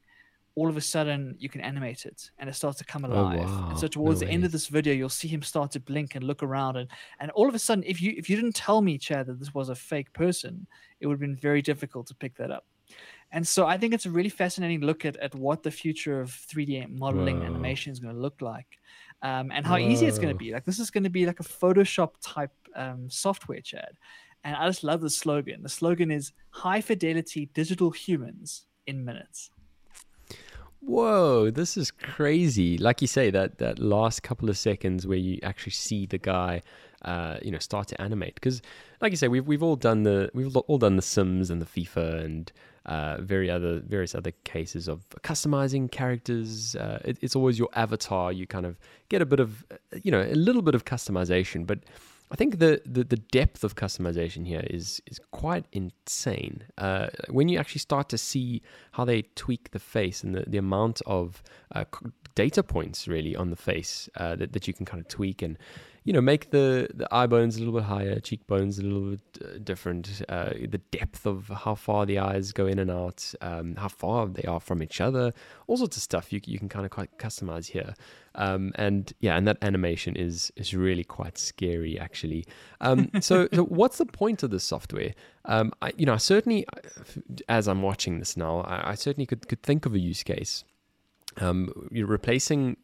[0.56, 3.46] all of a sudden you can animate it and it starts to come oh, alive.
[3.48, 3.68] Oh, wow.
[3.70, 4.36] And so towards no the way.
[4.36, 7.32] end of this video, you'll see him start to blink and look around and and
[7.32, 9.70] all of a sudden, if you if you didn't tell me, Chad, that this was
[9.70, 10.68] a fake person,
[11.00, 12.66] it would have been very difficult to pick that up.
[13.32, 16.32] And so I think it's a really fascinating look at, at what the future of
[16.32, 17.46] 3D modeling Whoa.
[17.46, 18.80] animation is going to look like.
[19.22, 19.88] Um, and how Whoa.
[19.88, 20.52] easy it's going to be.
[20.52, 23.92] Like this is going to be like a Photoshop type um, software, Chad.
[24.44, 25.62] And I just love the slogan.
[25.62, 29.52] The slogan is high fidelity digital humans in minutes
[30.82, 32.78] whoa, this is crazy.
[32.78, 36.62] Like you say, that that last couple of seconds where you actually see the guy,
[37.04, 38.36] uh, you know, start to animate.
[38.36, 38.62] Because,
[39.02, 41.66] like you say, we've we've all done the we've all done the Sims and the
[41.66, 42.52] FIFA and
[42.86, 46.76] uh, very other various other cases of customizing characters.
[46.76, 48.32] Uh, it, it's always your avatar.
[48.32, 49.66] You kind of get a bit of,
[50.04, 51.80] you know, a little bit of customization, but
[52.32, 56.64] I think the, the, the, depth of customization here is is quite insane.
[56.78, 58.62] Uh, when you actually start to see
[58.92, 61.42] how they tweak the face and the, the amount of
[61.74, 61.86] uh,
[62.36, 65.58] data points really on the face uh, that, that you can kind of tweak and
[66.04, 69.20] you know, make the, the eye bones a little bit higher, cheekbones a little bit
[69.44, 73.76] uh, different, uh, the depth of how far the eyes go in and out, um,
[73.76, 75.34] how far they are from each other,
[75.68, 77.94] all sorts of stuff you, you can kind of quite customize here.
[78.36, 82.46] Um, and yeah, and that animation is is really quite scary actually.
[82.80, 85.14] Um, so, so what's the point of this software?
[85.46, 86.66] Um, I, you know, I certainly,
[87.50, 90.64] as I'm watching this now, I, I certainly could could think of a use case.
[91.38, 92.78] Um, you're replacing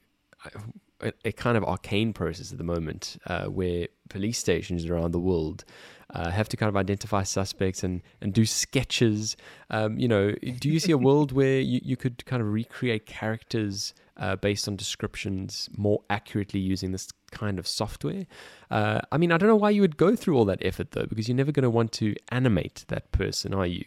[1.01, 5.19] a, a, kind of arcane process at the moment uh, where police stations around the
[5.19, 5.65] world
[6.13, 9.35] uh, have to kind of identify suspects and, and do sketches.
[9.69, 13.05] Um, you know, do you see a world where you, you could kind of recreate
[13.05, 18.25] characters uh, based on descriptions more accurately using this kind of software?
[18.71, 21.05] Uh, I mean, I don't know why you would go through all that effort though,
[21.05, 23.83] because you're never going to want to animate that person, are you?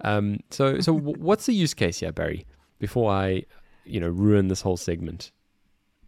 [0.00, 2.46] Um, so, so what's the use case here, Barry?
[2.80, 3.42] Before I
[3.88, 5.32] you know ruin this whole segment.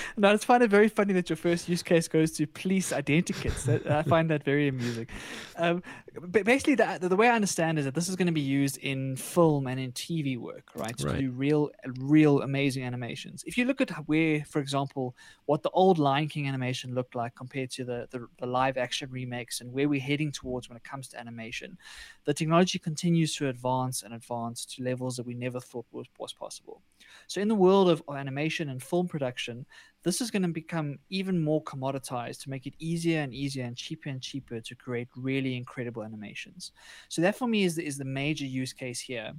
[0.16, 3.64] no, it's find it very funny that your first use case goes to police identikits.
[3.64, 5.06] That, I find that very amusing.
[5.56, 5.82] Um,
[6.20, 8.78] but basically, the, the way I understand is that this is going to be used
[8.78, 10.96] in film and in TV work, right?
[10.98, 11.20] To Right.
[11.20, 13.44] do real, real amazing animations.
[13.46, 17.34] If you look at where, for example, what the old Lion King animation looked like
[17.34, 20.84] compared to the, the, the live action remakes and where we're heading towards when it
[20.84, 21.78] comes to animation,
[22.24, 26.32] the technology continues to advance and advance to levels that we never thought was, was
[26.32, 26.82] possible.
[27.28, 29.66] So, in the world of animation and film production,
[30.06, 33.76] this is going to become even more commoditized to make it easier and easier and
[33.76, 36.70] cheaper and cheaper to create really incredible animations.
[37.08, 39.32] So, that for me is the, is the major use case here.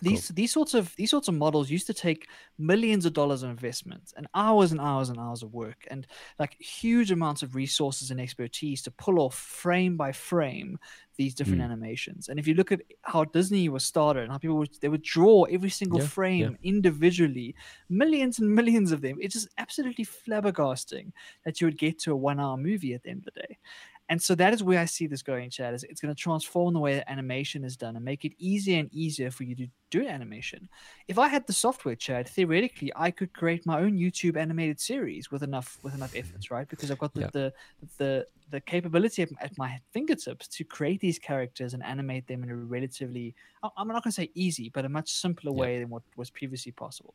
[0.00, 3.50] These these sorts of these sorts of models used to take millions of dollars of
[3.50, 6.06] investment and hours and hours and hours of work and
[6.38, 10.78] like huge amounts of resources and expertise to pull off frame by frame
[11.16, 11.64] these different Mm.
[11.64, 12.28] animations.
[12.28, 15.02] And if you look at how Disney was started and how people would they would
[15.02, 16.50] draw every single Yeah, yeah.
[16.50, 17.56] frame individually,
[17.88, 21.12] millions and millions of them, it's just absolutely flabbergasting
[21.44, 23.58] that you would get to a one hour movie at the end of the day.
[24.08, 25.74] And so that is where I see this going, Chad.
[25.74, 28.78] Is it's going to transform the way that animation is done and make it easier
[28.78, 30.68] and easier for you to do animation.
[31.08, 35.30] If I had the software, Chad, theoretically, I could create my own YouTube animated series
[35.30, 36.54] with enough with enough efforts, mm-hmm.
[36.54, 36.68] right?
[36.68, 37.30] Because I've got the Yeah.
[37.32, 37.52] the,
[37.98, 42.50] the the capability at, at my fingertips to create these characters and animate them in
[42.50, 43.34] a relatively
[43.76, 45.58] I'm not going to say easy, but a much simpler Yeah.
[45.60, 47.14] way than what was previously possible.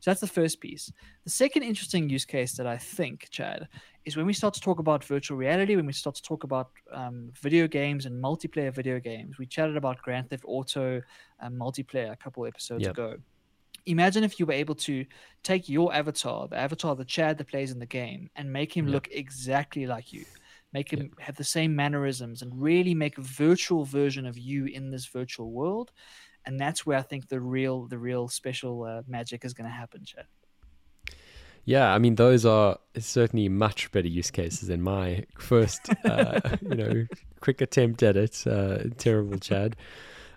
[0.00, 0.92] So that's the first piece.
[1.24, 3.68] The second interesting use case that I think, Chad,
[4.04, 6.68] is when we start to talk about virtual reality, when we start to talk about
[6.92, 9.38] um, video games and multiplayer video games.
[9.38, 11.00] We chatted about Grand Theft Auto
[11.40, 12.92] um, multiplayer a couple episodes Yep.
[12.92, 13.16] ago.
[13.86, 15.06] Imagine if you were able to
[15.42, 18.86] take your avatar, the avatar, the Chad that plays in the game, and make him
[18.86, 18.92] Yep.
[18.92, 20.24] look exactly like you.
[20.72, 24.90] Make him have the same mannerisms and really make a virtual version of you in
[24.90, 25.92] this virtual world.
[26.44, 29.74] And that's where I think the real, the real special uh, magic is going to
[29.74, 30.26] happen, Chad.
[31.64, 36.74] Yeah, I mean those are certainly much better use cases than my first, uh, you
[36.74, 37.06] know,
[37.40, 38.42] quick attempt at it.
[38.46, 39.76] Uh, terrible, Chad.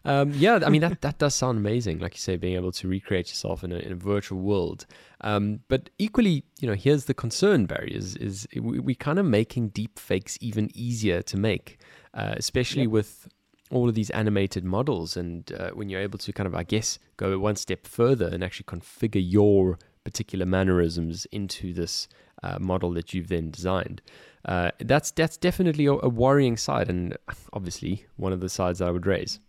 [0.03, 1.99] Um, yeah, I mean that that does sound amazing.
[1.99, 4.85] Like you say, being able to recreate yourself in a in a virtual world.
[5.21, 9.25] Um, but equally, you know, here's the concern, Barry, is is we, we kind of
[9.25, 11.77] making deep fakes even easier to make,
[12.13, 12.91] uh, especially Yep.
[12.91, 13.27] with
[13.69, 16.99] all of these animated models and uh, when you're able to kind of i guess
[17.15, 22.09] go one step further and actually configure your particular mannerisms into this
[22.43, 24.01] uh, model that you've then designed
[24.43, 27.15] uh, that's that's definitely a, a worrying side and
[27.53, 29.39] obviously one of the sides that i would raise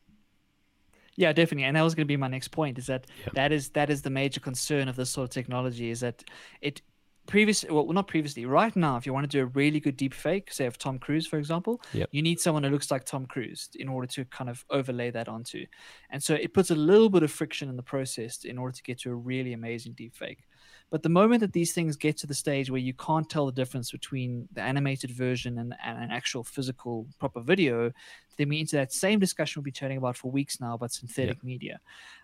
[1.16, 1.64] Yeah, definitely.
[1.64, 3.30] And that was going to be my next point is that Yeah.
[3.34, 6.24] that is that is the major concern of this sort of technology is that
[6.60, 6.80] it
[7.26, 10.12] previously well not previously right now if you want to do a really good deep
[10.12, 12.08] fake say of Tom Cruise for example Yep.
[12.10, 15.28] you need someone who looks like Tom Cruise in order to kind of overlay that
[15.28, 15.64] onto
[16.10, 18.82] and so it puts a little bit of friction in the process in order to
[18.82, 20.48] get to a really amazing deep fake
[20.90, 23.52] but the moment that these things get to the stage where you can't tell the
[23.52, 27.90] difference between the animated version and, and an actual physical proper video,
[28.36, 31.42] then we into that same discussion we'll be chatting about for weeks now about synthetic
[31.44, 31.80] media.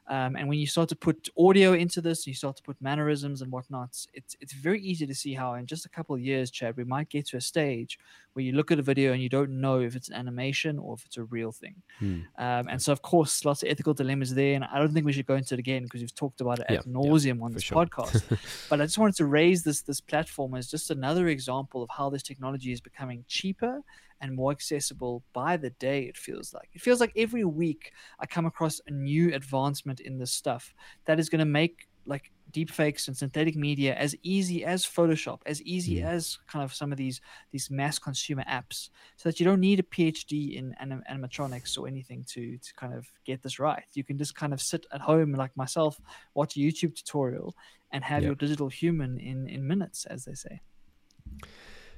[0.09, 3.43] Um, and when you start to put audio into this, you start to put mannerisms
[3.43, 3.91] and whatnot.
[4.15, 6.85] It's it's very easy to see how in just a couple of years, Chad, we
[6.85, 7.99] might get to a stage
[8.33, 10.95] where you look at a video and you don't know if it's an animation or
[10.95, 11.75] if it's a real thing.
[11.99, 12.21] Hmm.
[12.39, 14.55] Um, and so, of course, lots of ethical dilemmas there.
[14.55, 16.67] And I don't think we should go into it again because we've talked about it
[16.71, 17.85] Yeah, ad yeah, nauseum on this sure.
[17.85, 18.23] podcast.
[18.71, 22.09] but I just wanted to raise this this platform as just another example of how
[22.09, 23.83] this technology is becoming cheaper
[24.21, 26.03] and more accessible by the day.
[26.05, 30.19] It feels like it feels like every week I come across a new advancement in
[30.19, 34.83] this stuff that is going to make like deepfakes and synthetic media as easy as
[34.87, 36.05] Photoshop, as easy Mm.
[36.07, 39.79] as kind of some of these these mass consumer apps, so that you don't need
[39.81, 43.85] a PhD in anim- animatronics or anything to to kind of get this right.
[43.93, 46.01] You can just kind of sit at home like myself,
[46.35, 47.55] watch a YouTube tutorial,
[47.93, 48.29] and have Yeah.
[48.29, 50.61] your digital human in in minutes, as they say.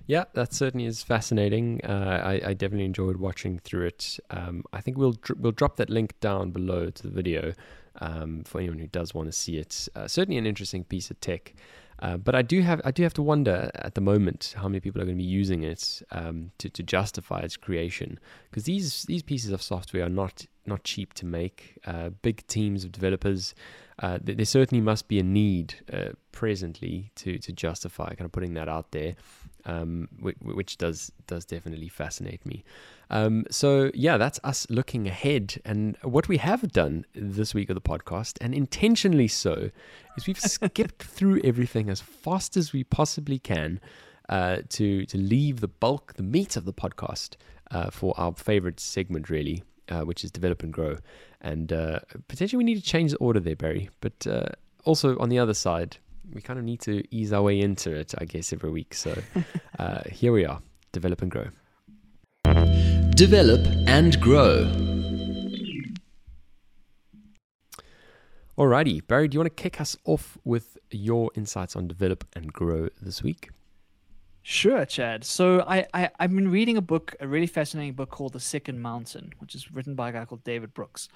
[0.06, 1.80] Yeah, that certainly is fascinating.
[1.84, 4.18] Uh, I, I definitely enjoyed watching through it.
[4.30, 7.52] Um, I think we'll dr- we'll drop that link down below to the video
[8.00, 9.88] um, for anyone who does want to see it.
[9.94, 11.54] Uh, certainly an interesting piece of tech.
[12.00, 14.80] Uh, but I do have I do have to wonder at the moment how many
[14.80, 18.18] people are going to be using it um, to, to justify its creation
[18.50, 21.78] because these these pieces of software are not not cheap to make.
[21.86, 23.54] Uh, big teams of developers.
[23.98, 28.32] Uh, th- there certainly must be a need uh, presently to to justify kind of
[28.32, 29.14] putting that out there
[29.64, 32.64] um, which, which does does definitely fascinate me.
[33.10, 37.74] Um, so yeah, that's us looking ahead, and what we have done this week of
[37.74, 39.70] the podcast, and intentionally so,
[40.16, 43.80] is we've skipped through everything as fast as we possibly can
[44.28, 47.36] uh, to to leave the bulk, the meat of the podcast
[47.70, 50.96] uh, for our favorite segment, really, uh, which is develop and grow.
[51.40, 54.26] And uh, potentially we need to change the order there, Barry, but.
[54.26, 54.46] Uh,
[54.84, 55.98] also on the other side,
[56.32, 58.94] we kind of need to ease our way into it, I guess, every week.
[58.94, 59.16] So
[59.78, 60.60] uh, here we are,
[60.92, 61.48] develop and grow.
[63.10, 64.64] Develop and grow.
[68.58, 72.52] Alrighty, Barry, do you want to kick us off with your insights on develop and
[72.52, 73.50] grow this week?
[74.42, 75.24] Sure, Chad.
[75.24, 78.80] So I, I I've been reading a book, a really fascinating book called The Second
[78.80, 81.08] Mountain, which is written by a guy called David Brooks.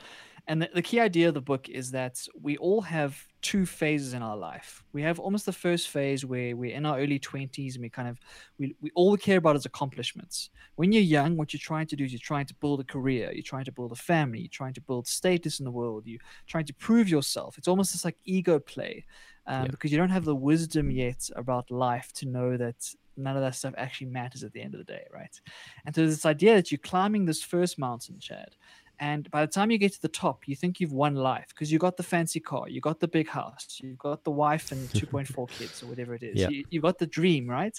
[0.47, 4.13] And the, the key idea of the book is that we all have two phases
[4.13, 4.85] in our life.
[4.93, 8.09] We have almost the first phase where we're in our early 20s and we kind
[8.09, 8.21] of,
[8.59, 10.51] we, we all we care about is accomplishments.
[10.75, 13.31] When you're young, what you're trying to do is you're trying to build a career,
[13.33, 16.21] you're trying to build a family, you're trying to build status in the world, you're
[16.47, 17.57] trying to prove yourself.
[17.57, 19.07] It's almost this like ego play
[19.47, 19.71] um, yeah.
[19.71, 23.55] because you don't have the wisdom yet about life to know that none of that
[23.55, 25.41] stuff actually matters at the end of the day, right?
[25.85, 28.57] And so this idea that you're climbing this first mountain, Chad,
[29.01, 31.73] and by the time you get to the top, you think you've won life because
[31.73, 34.89] you got the fancy car, you got the big house, you've got the wife and
[34.91, 36.37] 2.4 kids or whatever it is.
[36.37, 36.49] Yeah.
[36.49, 37.77] You, you got the dream, right?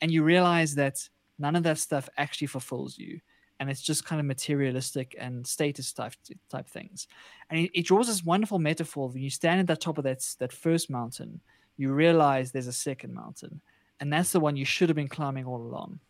[0.00, 1.08] And you realize that
[1.38, 3.20] none of that stuff actually fulfills you.
[3.58, 6.14] And it's just kind of materialistic and status type
[6.50, 7.06] type things.
[7.50, 9.08] And it, it draws this wonderful metaphor.
[9.08, 11.40] When you stand at the top of that, that first mountain,
[11.76, 13.60] you realize there's a second mountain.
[14.00, 16.00] And that's the one you should have been climbing all along.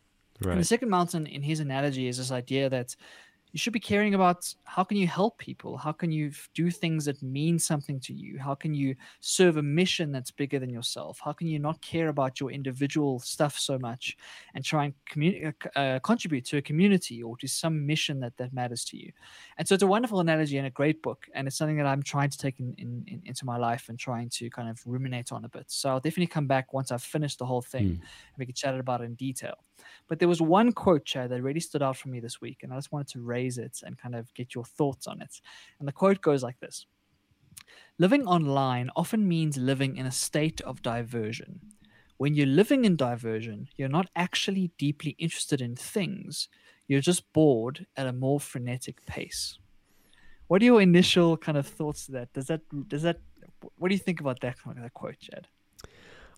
[0.40, 0.52] Right.
[0.52, 2.96] And the second mountain, in his analogy, is this idea that
[3.52, 5.76] you should be caring about how can you help people?
[5.76, 8.38] How can you do things that mean something to you?
[8.38, 11.20] How can you serve a mission that's bigger than yourself?
[11.24, 14.16] How can you not care about your individual stuff so much
[14.54, 18.36] and try and commun- uh, uh, contribute to a community or to some mission that
[18.36, 19.10] that matters to you?
[19.58, 22.02] And so it's a wonderful analogy and a great book and it's something that i'm
[22.02, 25.32] trying to take in, in, in into my life and trying to kind of ruminate
[25.32, 25.64] on a bit.
[25.68, 27.90] So i'll definitely come back once i've finished the whole thing mm.
[27.90, 29.54] and we can chat about it in detail
[30.08, 32.72] but there was one quote, Chad, that really stood out for me this week, and
[32.72, 35.40] I just wanted to raise it and kind of get your thoughts on it.
[35.78, 36.86] And the quote goes like this
[37.98, 41.60] Living online often means living in a state of diversion.
[42.16, 46.48] When you're living in diversion, you're not actually deeply interested in things,
[46.86, 49.58] you're just bored at a more frenetic pace.
[50.48, 52.32] What are your initial kind of thoughts to that?
[52.32, 53.20] Does that does that
[53.76, 55.46] what do you think about that kind of that quote, Chad?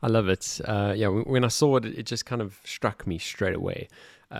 [0.02, 0.60] I love it.
[0.64, 3.88] Uh, yeah, when I saw it, it just kind of struck me straight away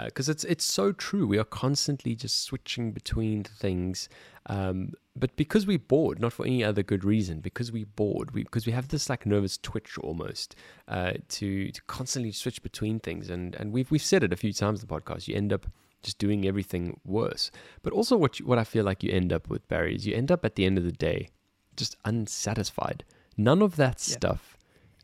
[0.05, 1.27] because uh, it's it's so true.
[1.27, 4.09] We are constantly just switching between things,
[4.47, 8.43] um, but because we're bored, not for any other good reason, because we're bored, we,
[8.43, 10.57] because we have this like nervous twitch almost
[10.89, 14.53] uh, to to constantly switch between things, and and we've we've said it a few
[14.53, 15.29] times in the podcast.
[15.29, 15.67] You end up
[16.03, 17.51] just doing everything worse.
[17.83, 20.17] But also, what you, what I feel like you end up with Barry is you
[20.17, 21.29] end up at the end of the day
[21.77, 23.05] just unsatisfied.
[23.37, 24.15] None of that yeah.
[24.15, 24.52] stuff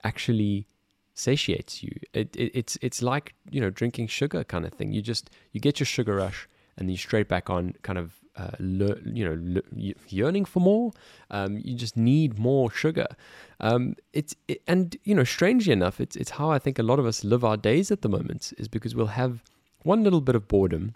[0.04, 0.66] actually
[1.14, 1.90] satiates you.
[2.12, 4.92] It, it, it's it's like you know drinking sugar kind of thing.
[4.92, 8.14] You just you get your sugar rush and then you straight back on kind of
[8.36, 10.92] uh, le- you know le- yearning for more.
[11.30, 13.08] Um, you just need more sugar.
[13.60, 16.98] Um, it's it, and you know strangely enough, it's it's how I think a lot
[16.98, 19.42] of us live our days at the moment is because we'll have
[19.82, 20.94] one little bit of boredom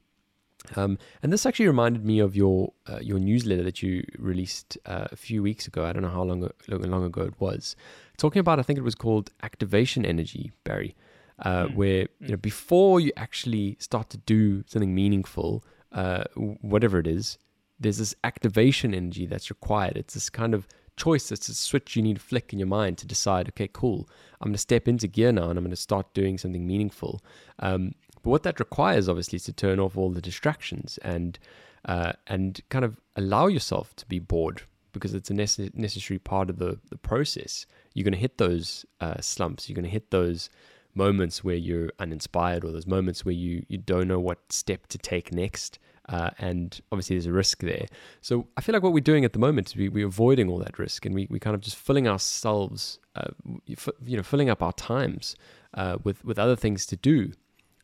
[0.77, 5.09] um, and this actually reminded me of your uh, your newsletter that you released uh,
[5.11, 5.85] a few weeks ago.
[5.85, 7.77] I don't know how long long ago it was.
[8.17, 10.95] Talking about, I think it was called activation energy, Barry,
[11.41, 11.75] uh, mm.
[11.75, 17.39] where you know before you actually start to do something meaningful, uh, whatever it is,
[17.81, 19.97] there's this activation energy that's required.
[19.97, 21.33] It's this kind of choice.
[21.33, 23.49] It's a switch you need to flick in your mind to decide.
[23.49, 24.09] Okay, cool.
[24.41, 27.21] I'm going to step into gear now, and I'm going to start doing something meaningful.
[27.59, 31.39] Um, but what that requires, obviously, is to turn off all the distractions and
[31.85, 34.63] uh, and kind of allow yourself to be bored
[34.93, 37.67] because it's a nece- necessary part of the, the process.
[37.95, 39.69] You're going to hit those uh, slumps.
[39.69, 40.51] You're going to hit those
[40.95, 44.99] moments where you're uninspired or those moments where you, you don't know what step to
[44.99, 45.79] take next.
[46.09, 47.87] Uh, and obviously, there's a risk there.
[48.21, 50.59] So I feel like what we're doing at the moment is we, we're avoiding all
[50.59, 53.31] that risk and we, we kind of just filling ourselves, uh,
[53.67, 55.37] you know, filling up our times
[55.75, 57.33] uh, with, with other things to do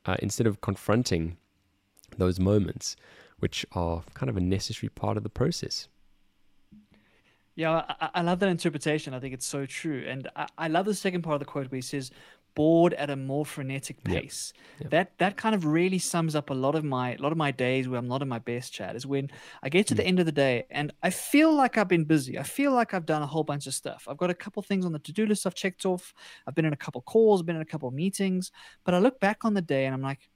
[0.09, 1.37] uh, instead of confronting
[2.17, 2.97] those moments,
[3.41, 5.87] which are kind of a necessary part of the process.
[7.55, 9.13] Yeah, I, I, love that interpretation.
[9.13, 10.05] I think it's so true.
[10.09, 12.11] And I, I, love the second part of the quote where he says,
[12.59, 14.53] bored at a more frenetic pace.
[14.53, 14.65] Yep.
[14.81, 14.91] Yep.
[14.91, 17.53] That that kind of really sums up a lot of my a lot of my
[17.53, 19.31] days where I'm not in my best Chad is when
[19.63, 20.09] I get to the mm.
[20.09, 22.37] end of the day and I feel like I've been busy.
[22.37, 24.09] I feel like I've done a whole bunch of stuff.
[24.09, 26.13] I've got a couple things on the to-do list I've checked off.
[26.49, 28.51] I've been in a couple calls, been in a couple meetings,
[28.85, 30.29] but I look back on the day and I'm like,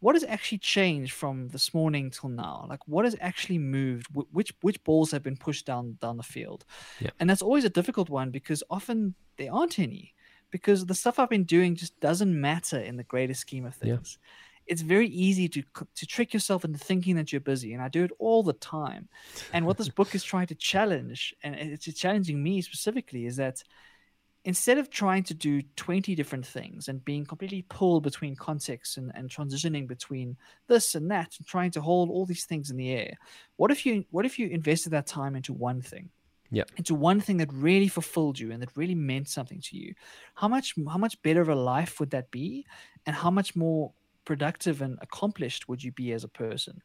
[0.00, 2.66] what has actually changed from this morning till now?
[2.68, 4.08] Like, what has actually moved?
[4.12, 6.66] which which balls have been pushed down down the field?
[7.00, 7.10] Yeah.
[7.18, 10.12] And that's always a difficult one because often there aren't any
[10.52, 14.18] because the stuff I've been doing just doesn't matter in the greater scheme of things.
[14.66, 15.62] it's very easy to
[15.96, 19.08] to trick yourself into thinking that you're busy, and I do it all the time.
[19.52, 23.62] And what this book is trying to challenge, and it's challenging me specifically, is that
[24.44, 29.12] instead of trying to do 20 different things and being completely pulled between contexts and,
[29.14, 30.36] and transitioning between
[30.66, 33.14] this and that and trying to hold all these things in the air
[33.56, 36.10] what if you what if you invested that time into one thing
[36.52, 39.92] yeah into one thing that really fulfilled you and that really meant something to you
[40.34, 42.64] how much how much better of a life would that be
[43.06, 43.92] and how much more
[44.24, 46.80] productive and accomplished would you be as a person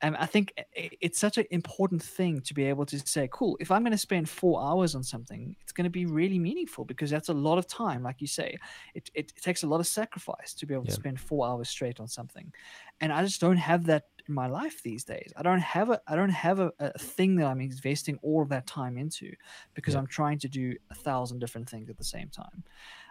[0.00, 3.28] and I think eh, eh, it's such an important thing to be able to say,
[3.32, 6.38] cool, if I'm going to spend four hours on something, it's going to be really
[6.38, 8.02] meaningful because that's a lot of time.
[8.02, 8.56] Like you say,
[8.94, 10.90] it, it, it takes a lot of sacrifice to be able yeah.
[10.90, 12.52] to spend four hours straight on something.
[13.00, 15.32] And I just don't have that in my life these days.
[15.36, 18.48] I don't have a, I don't have a, a thing that I'm investing all of
[18.50, 19.32] that time into
[19.74, 20.00] because yeah.
[20.00, 22.64] I'm trying to do a thousand different things at the same time.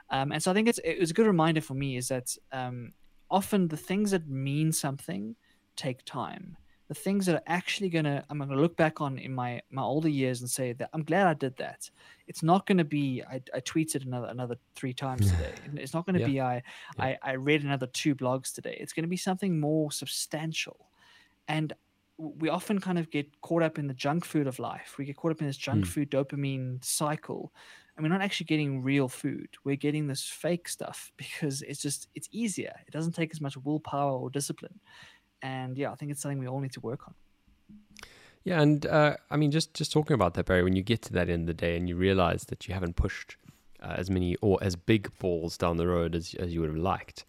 [0.10, 2.36] Um, and so I think it's, it was a good reminder for me is that
[2.52, 2.94] um,
[3.30, 5.36] often the things that mean something
[5.76, 6.58] take time
[6.88, 10.08] the things that are actually gonna I'm gonna look back on in my my older
[10.08, 11.90] years and say that I'm glad I did that.
[12.28, 15.54] It's not gonna be I, I tweeted another another three times today.
[15.76, 16.26] It's not gonna yeah.
[16.26, 16.62] be I, yeah.
[17.04, 18.78] I I read another two blogs today.
[18.80, 20.87] It's gonna be something more substantial,
[21.48, 21.74] and
[22.18, 24.96] we often kind of get caught up in the junk food of life.
[24.98, 25.88] We get caught up in this junk mm.
[25.88, 27.54] food dopamine cycle,
[27.96, 29.50] and we're not actually getting real food.
[29.64, 32.74] We're getting this fake stuff because it's just it's easier.
[32.88, 34.80] It doesn't take as much willpower or discipline
[35.42, 37.14] and yeah, I think it's something we all need to work on.
[38.44, 41.14] Yeah, and uh, I mean, just just talking about that, Barry, when you get to
[41.14, 43.36] that end of the day and you realize that you haven't pushed
[43.82, 46.78] uh, as many or as big balls down the road as as you would have
[46.78, 47.26] liked,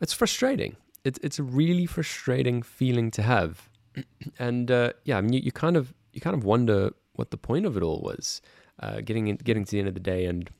[0.00, 0.76] it's frustrating.
[1.06, 3.68] It's it's a really frustrating feeling to have,
[4.38, 7.36] and uh, yeah, I mean, you, you kind of you kind of wonder what the
[7.36, 8.42] point of it all was,
[8.80, 10.50] uh, getting in, getting to the end of the day and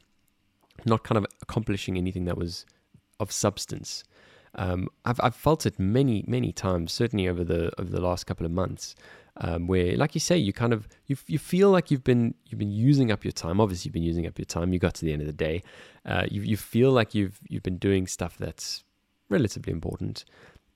[0.85, 2.65] not kind of accomplishing anything that was
[3.21, 4.05] of substance.
[4.55, 8.47] Um, I've I've felt it many many times, certainly over the over the last couple
[8.47, 8.95] of months,
[9.39, 12.59] um, where, like you say, you kind of you you feel like you've been you've
[12.59, 13.61] been using up your time.
[13.61, 14.73] Obviously, you've been using up your time.
[14.73, 15.63] You got to the end of the day,
[16.07, 18.85] uh, you you feel like you've you've been doing stuff that's
[19.29, 20.25] relatively important.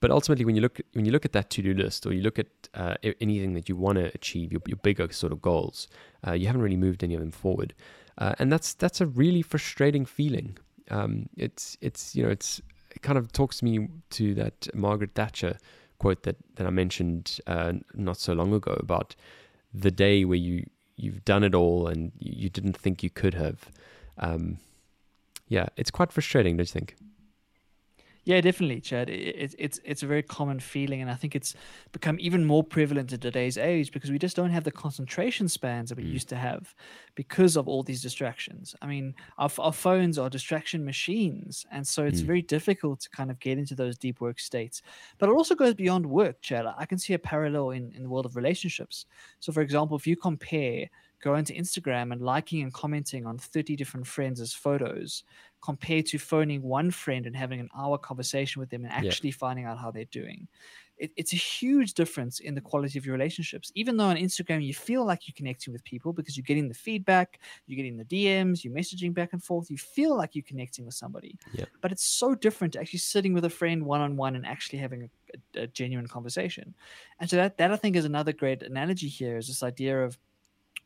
[0.00, 2.22] But ultimately, when you look when you look at that to do list, or you
[2.22, 5.88] look at uh, anything that you want to achieve, your, your bigger sort of goals,
[6.26, 7.74] uh, you haven't really moved any of them forward,
[8.16, 10.56] uh, and that's that's a really frustrating feeling.
[10.90, 12.62] Um, it's it's you know it's
[12.94, 15.58] it kind of talks me to that Margaret Thatcher
[15.98, 19.14] quote that, that I mentioned uh, not so long ago about
[19.72, 20.64] the day where you
[20.96, 23.70] you've done it all and you didn't think you could have.
[24.18, 24.58] Um,
[25.48, 26.96] yeah, it's quite frustrating, don't you think?
[28.24, 29.08] Yeah, definitely, Chad.
[29.08, 31.54] It, it's it's a very common feeling, and I think it's
[31.90, 35.88] become even more prevalent in today's age because we just don't have the concentration spans
[35.88, 36.12] that we mm.
[36.12, 36.74] used to have
[37.14, 38.74] because of all these distractions.
[38.82, 42.26] I mean, our, our phones are distraction machines, and so it's mm.
[42.26, 44.82] very difficult to kind of get into those deep work states.
[45.18, 46.66] But it also goes beyond work, Chad.
[46.76, 49.06] I can see a parallel in, in the world of relationships.
[49.40, 50.90] So, for example, if you compare
[51.22, 55.24] going to Instagram and liking and commenting on 30 different friends' photos
[55.62, 59.36] compared to phoning one friend and having an hour conversation with them and actually yeah.
[59.38, 60.48] finding out how they're doing.
[60.96, 63.72] It, it's a huge difference in the quality of your relationships.
[63.74, 66.74] Even though on Instagram you feel like you're connecting with people because you're getting the
[66.74, 70.84] feedback, you're getting the DMs, you're messaging back and forth, you feel like you're connecting
[70.84, 71.38] with somebody.
[71.52, 71.66] Yeah.
[71.80, 74.78] But it's so different to actually sitting with a friend one on one and actually
[74.78, 76.74] having a, a, a genuine conversation.
[77.18, 80.18] And so that that I think is another great analogy here is this idea of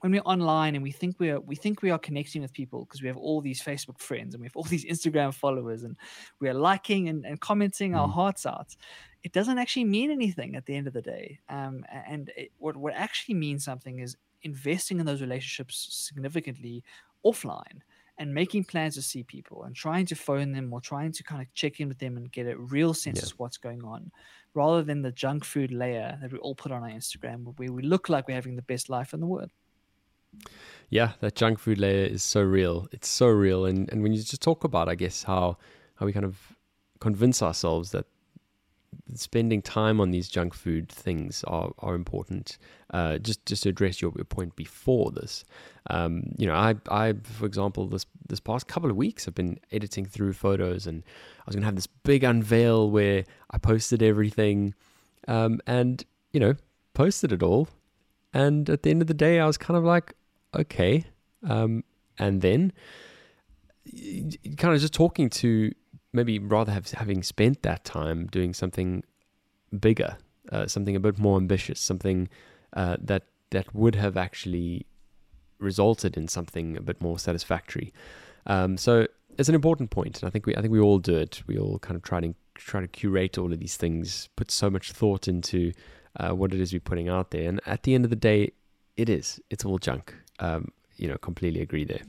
[0.05, 2.85] when we're online and we think we are we think we are connecting with people
[2.85, 5.97] because we have all these Facebook friends and we have all these Instagram followers and
[6.41, 7.99] we are liking and, and commenting mm.
[7.99, 8.77] our hearts out.
[9.23, 11.41] It doesn't actually mean anything at the end of the day.
[11.49, 16.85] Um, and it, what what actually means something is investing in those relationships significantly
[17.25, 17.81] offline
[18.19, 21.41] and making plans to see people and trying to phone them or trying to kind
[21.41, 23.25] of check in with them and get a real sense yeah.
[23.25, 24.13] of what's going on
[24.53, 27.83] rather than the junk food layer that we all put on our Instagram where we
[27.83, 29.51] look like we're having the best life in the world.
[30.91, 32.89] Yeah, that junk food layer is so real.
[32.93, 33.65] It's so real.
[33.65, 35.59] And and when you just talk about, I guess, how
[35.97, 36.57] how we kind of
[37.01, 38.07] convince ourselves that
[39.15, 42.59] spending time on these junk food things are, are important.
[42.93, 45.45] Uh, just just to address your, your point before this,
[45.91, 49.59] um, you know, I I for example this this past couple of weeks I've been
[49.73, 51.03] editing through photos and
[51.41, 54.75] I was gonna have this big unveil where I posted everything,
[55.29, 56.55] um, and you know
[56.95, 57.69] posted it all,
[58.33, 60.15] and at the end of the day I was kind of like,
[60.55, 61.05] okay.
[61.49, 61.85] Um,
[62.19, 62.73] and then
[64.57, 65.73] kind of just talking to
[66.13, 69.03] maybe rather have having spent that time doing something
[69.79, 70.17] bigger,
[70.53, 72.29] uh, something a bit more ambitious, something
[72.75, 74.87] uh, that that would have actually
[75.59, 77.93] resulted in something a bit more satisfactory.
[78.47, 79.07] Um, so
[79.39, 81.43] it's an important point, and I think we I think we all do it.
[81.47, 84.71] We all kind of try to try to curate all of these things, put so
[84.71, 85.73] much thought into
[86.17, 87.49] uh, what it is we're putting out there.
[87.49, 88.53] And at the end of the day,
[88.97, 89.41] it is.
[89.51, 90.15] It's all junk.
[90.39, 92.03] Um, you know, completely agree there.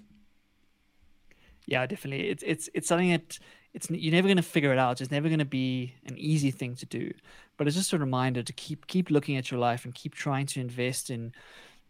[1.66, 2.30] Yeah, definitely.
[2.30, 3.40] It's it's it's something that
[3.74, 5.02] it's you're never going to figure it out.
[5.02, 7.12] It's never going to be an easy thing to do.
[7.58, 10.46] But it's just a reminder to keep keep looking at your life and keep trying
[10.48, 11.34] to invest in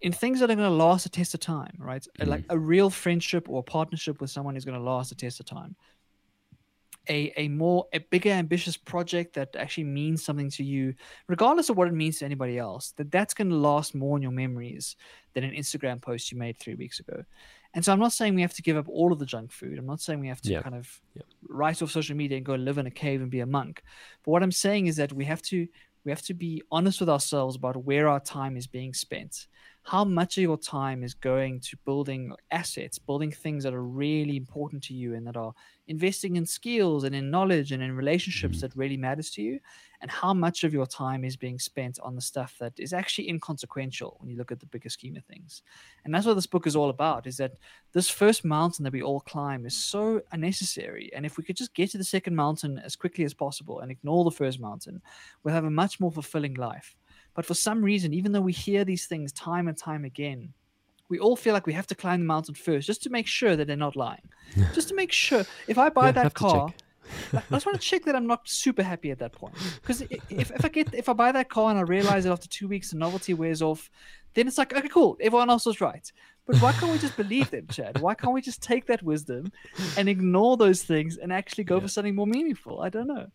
[0.01, 2.05] in things that are going to last a test of time, right?
[2.19, 2.27] Mm.
[2.27, 5.45] Like a real friendship or partnership with someone is going to last a test of
[5.45, 5.75] time.
[7.09, 10.93] A, a more a bigger ambitious project that actually means something to you
[11.27, 14.23] regardless of what it means to anybody else that that's going to last more in
[14.23, 14.95] your memories
[15.33, 17.23] than an instagram post you made three weeks ago
[17.73, 19.77] and so i'm not saying we have to give up all of the junk food
[19.77, 20.61] i'm not saying we have to yeah.
[20.61, 21.23] kind of yeah.
[21.47, 23.83] write off social media and go live in a cave and be a monk
[24.23, 25.67] but what i'm saying is that we have to
[26.05, 29.47] we have to be honest with ourselves about where our time is being spent
[29.85, 34.35] how much of your time is going to building assets, building things that are really
[34.35, 35.53] important to you and that are
[35.87, 38.67] investing in skills and in knowledge and in relationships mm-hmm.
[38.67, 39.59] that really matters to you,
[40.01, 43.29] and how much of your time is being spent on the stuff that is actually
[43.29, 45.61] inconsequential when you look at the bigger scheme of things.
[46.03, 47.53] And that's what this book is all about, is that
[47.93, 51.11] this first mountain that we all climb is so unnecessary.
[51.15, 53.91] And if we could just get to the second mountain as quickly as possible and
[53.91, 55.03] ignore the first mountain,
[55.43, 56.95] we'll have a much more fulfilling life.
[57.35, 60.53] But for some reason, even though we hear these things time and time again,
[61.09, 63.55] we all feel like we have to climb the mountain first just to make sure
[63.55, 64.27] that they're not lying.
[64.73, 65.45] just to make sure.
[65.67, 66.73] If I buy yeah, that car,
[67.33, 69.55] I just want to check that I'm not super happy at that point.
[69.81, 72.47] Because if, if I get if I buy that car and I realize that after
[72.47, 73.89] two weeks the novelty wears off,
[74.33, 75.17] then it's like okay, cool.
[75.19, 76.11] Everyone else was right.
[76.47, 77.99] But why can't we just believe them, Chad?
[78.01, 79.51] Why can't we just take that wisdom
[79.97, 81.81] and ignore those things and actually go yeah.
[81.81, 82.81] for something more meaningful?
[82.81, 83.27] I don't know.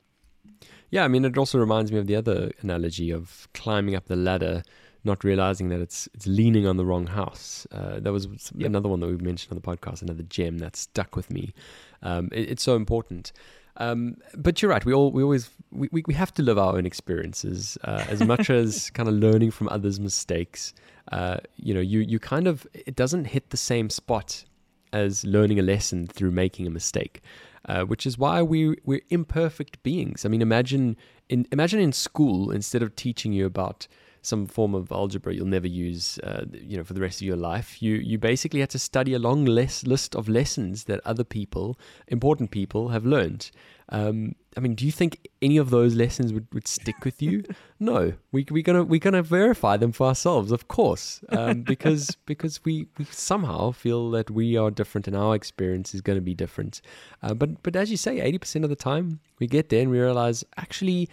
[0.90, 4.16] Yeah, I mean, it also reminds me of the other analogy of climbing up the
[4.16, 4.62] ladder,
[5.04, 7.66] not realizing that it's it's leaning on the wrong house.
[7.72, 8.26] Uh, that was
[8.56, 8.66] yep.
[8.66, 11.54] another one that we mentioned on the podcast, another gem that stuck with me.
[12.02, 13.32] Um, it, it's so important.
[13.76, 14.84] Um, but you're right.
[14.84, 18.50] We all we always we, we have to live our own experiences uh, as much
[18.50, 20.74] as kind of learning from others' mistakes.
[21.12, 24.44] Uh, you know, you you kind of it doesn't hit the same spot
[24.92, 27.22] as learning a lesson through making a mistake
[27.70, 30.24] uh, which is why we we're imperfect beings.
[30.24, 30.96] I mean, imagine
[31.28, 33.86] in imagine in school instead of teaching you about
[34.22, 37.36] some form of algebra you'll never use, uh, you know, for the rest of your
[37.36, 37.80] life.
[37.80, 41.78] You you basically had to study a long list list of lessons that other people,
[42.08, 43.52] important people, have learned.
[43.90, 47.44] Um, I mean, do you think any of those lessons would, would stick with you?
[47.80, 52.64] no, we we're gonna we're gonna verify them for ourselves, of course, um, because because
[52.64, 56.34] we, we somehow feel that we are different and our experience is going to be
[56.34, 56.80] different.
[57.22, 59.90] Uh, but but as you say, eighty percent of the time we get there and
[59.90, 61.08] we realize actually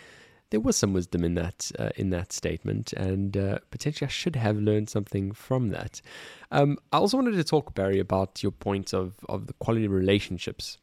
[0.49, 4.35] there was some wisdom in that uh, in that statement, and uh, potentially I should
[4.35, 6.01] have learned something from that.
[6.51, 9.91] Um, I also wanted to talk, Barry, about your point of of the quality of
[9.91, 10.77] relationships,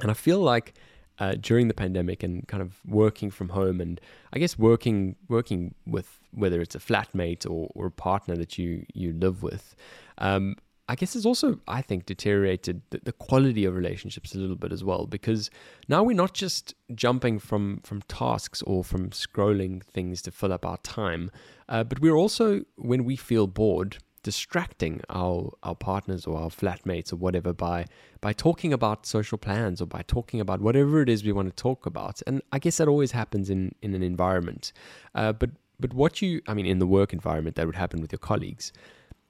[0.00, 0.74] and I feel like.
[1.22, 4.00] Uh, during the pandemic and kind of working from home and
[4.32, 8.84] I guess working working with whether it's a flatmate or, or a partner that you
[8.92, 9.76] you live with,
[10.18, 10.56] um,
[10.88, 14.72] I guess it's also, I think, deteriorated the, the, quality of relationships a little bit
[14.72, 15.48] as well because
[15.86, 20.66] now we're not just jumping from from tasks or from scrolling things to fill up
[20.66, 21.30] our time,
[21.68, 27.12] uh, but we're also, when we feel bored, distracting our our partners or our flatmates
[27.12, 27.86] or whatever by
[28.20, 31.62] by talking about social plans or by talking about whatever it is we want to
[31.62, 32.22] talk about.
[32.26, 34.72] And I guess that always happens in in an environment,
[35.14, 35.50] uh, but
[35.80, 38.72] but what you, I mean, in the work environment, that would happen with your colleagues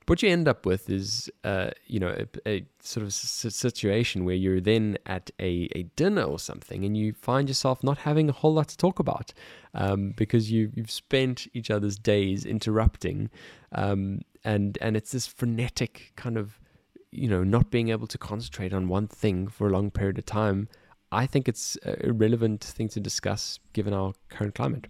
[0.07, 4.35] what you end up with is, uh, you know, a, a sort of situation where
[4.35, 8.33] you're then at a, a dinner or something and you find yourself not having a
[8.33, 9.33] whole lot to talk about
[9.75, 13.31] um, because you, you've spent each other's days interrupting.
[13.73, 16.59] Um, and, and it's this frenetic kind of,
[17.11, 20.27] you know, not being able to concentrate on one thing for a long period of
[20.27, 20.69] time.
[21.11, 24.87] I think it's a relevant thing to discuss given our current climate.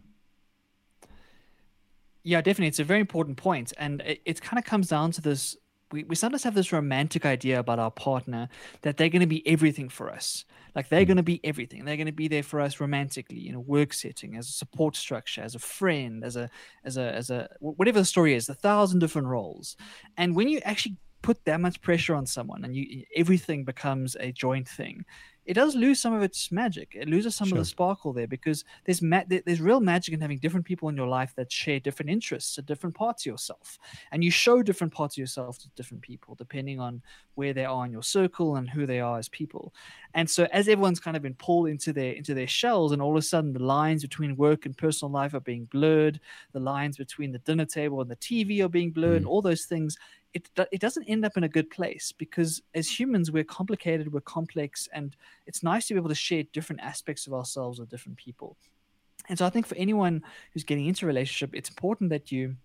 [2.23, 2.69] Yeah, definitely.
[2.69, 3.41] It's a very important.
[3.77, 5.57] And it, it kind of comes down to this
[5.93, 8.49] we, we sometimes have this romantic idea about our partner
[8.83, 10.45] that they're going to be everything for us.
[10.75, 11.09] Like they're mm.
[11.09, 11.85] going to be everything.
[11.85, 14.97] They're going to be there for us romantically in a work setting, as a support
[14.97, 16.51] structure, as a friend, as a
[16.85, 19.77] as a as a whatever the story is, a thousand different roles.
[20.17, 24.33] And when you actually put that much pressure on someone and you everything becomes a
[24.33, 25.05] joint thing
[25.45, 26.93] it does lose some of its magic.
[26.95, 27.59] It loses some sure.
[27.59, 30.97] of the sparkle there because there's ma- there's real magic in having different people in
[30.97, 33.79] your life that share different interests at different parts of yourself,
[34.13, 37.03] and you show different parts of yourself to different people depending on
[37.35, 39.75] where they are in your circle and who they are as people.
[40.15, 43.11] And so as everyone's kind of been pulled into their into their shells, and all
[43.11, 46.21] of a sudden the lines between work and personal life are being blurred,
[46.53, 49.19] the lines between the dinner table and the TV are being blurred, mm.
[49.19, 49.97] and all those things
[50.35, 54.21] it it doesn't end up in a good place because as humans we're complicated, we're
[54.21, 55.17] complex, and
[55.47, 58.57] it's nice to be able to share different aspects of ourselves with different people.
[59.29, 60.23] And so I think for anyone
[60.53, 62.57] who's getting into a relationship, it's important that you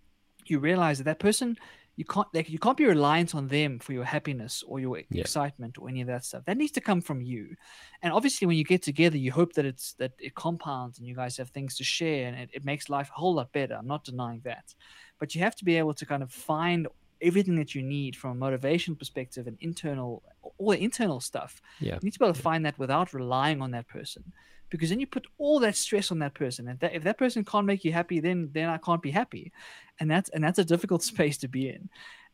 [0.46, 1.56] you realize that that person
[1.98, 5.20] you can't like you can't be reliant on them for your happiness or your yeah.
[5.20, 7.56] excitement or any of that stuff that needs to come from you
[8.02, 11.14] and obviously when you get together you hope that it's that it compounds and you
[11.14, 13.86] guys have things to share and it, it makes life a whole lot better i'm
[13.86, 14.74] not denying that
[15.18, 16.86] but you have to be able to kind of find
[17.20, 20.22] everything that you need from a motivation perspective and internal
[20.58, 21.94] all the internal stuff yeah.
[21.94, 24.32] you need to be able to find that without relying on that person.
[24.70, 26.68] Because then you put all that stress on that person.
[26.68, 29.52] And that, if that person can't make you happy then then i can't be happy.
[30.00, 31.88] And that's and that's a difficult space to be in.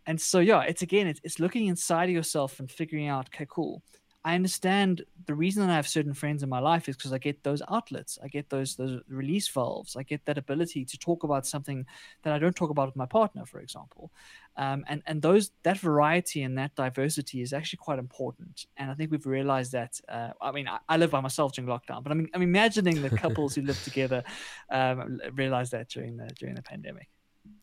[0.07, 3.47] And so yeah it's again it's, it's looking inside of yourself and figuring out okay
[3.49, 3.82] cool
[4.25, 7.18] I understand the reason that I have certain friends in my life is because I
[7.18, 8.18] get those outlets.
[8.22, 9.97] I get those those release valves.
[9.97, 11.85] I get that ability to talk about something
[12.22, 14.11] that I don't talk about with my partner, for example.
[14.57, 18.64] Um, and and those that variety and that diversity is actually quite important.
[18.79, 20.01] And I think we've realized that.
[20.09, 23.03] Uh, I mean, I, I, live by myself during lockdown, but I mean, I'm imagining
[23.03, 24.25] the couples who live together
[24.70, 27.09] um, realized that during the during the pandemic.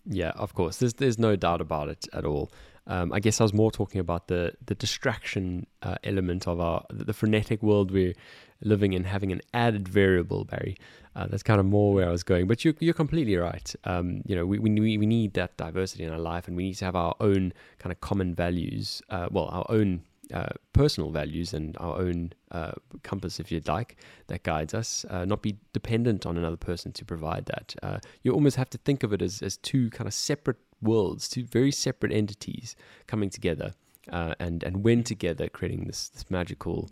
[0.05, 0.77] Yeah, of course.
[0.77, 2.51] There's there's no doubt about it at all.
[2.87, 6.85] Um, I guess I was more talking about the the distraction uh, element of our
[6.89, 8.13] the frenetic world we're
[8.61, 10.77] living in, having an added variable, Barry.
[11.15, 12.47] Uh, that's kind of more where I was going.
[12.47, 13.73] But you're you're completely right.
[13.83, 16.75] Um, you know, we, we we need that diversity in our life, and we need
[16.75, 19.01] to have our own kind of common values.
[19.09, 20.03] Uh, well, our own
[20.33, 22.71] uh, personal values and our own uh,
[23.03, 27.05] compass, if you'd like, that guides us, uh, not be dependent on another person to
[27.05, 27.75] provide that.
[27.83, 31.27] Uh, you almost have to think of it as, as two kind of separate worlds,
[31.27, 32.75] two very separate entities
[33.07, 33.73] coming together
[34.11, 36.89] uh, and and when together, creating this this magical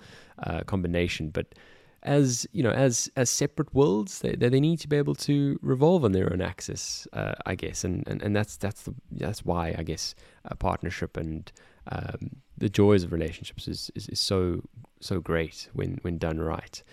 [0.68, 1.30] combination.
[1.32, 1.56] But
[2.04, 6.06] as you know, as as separate worlds, they, they need to be able to revolve
[6.06, 9.84] on their own axis, I guess, and, and and that's that's the that's why I
[9.84, 10.14] guess
[10.46, 11.52] a partnership and
[11.92, 14.62] um, the joys of relationships is, is, is so
[15.00, 16.84] so great when when done right.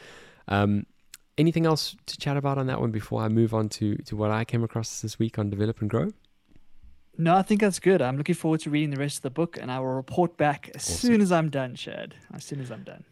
[0.49, 0.87] Um,
[1.39, 4.31] anything else to chat about on that one before I move on to to what
[4.31, 6.11] I came across this week on Develop and Grow?
[7.19, 8.03] No, I think that's good.
[8.03, 10.71] I'm looking forward to reading the rest of the book, and I will report back
[10.75, 11.09] as awesome.
[11.09, 12.15] soon as I'm done, Chad.
[12.35, 13.05] As soon as I'm done.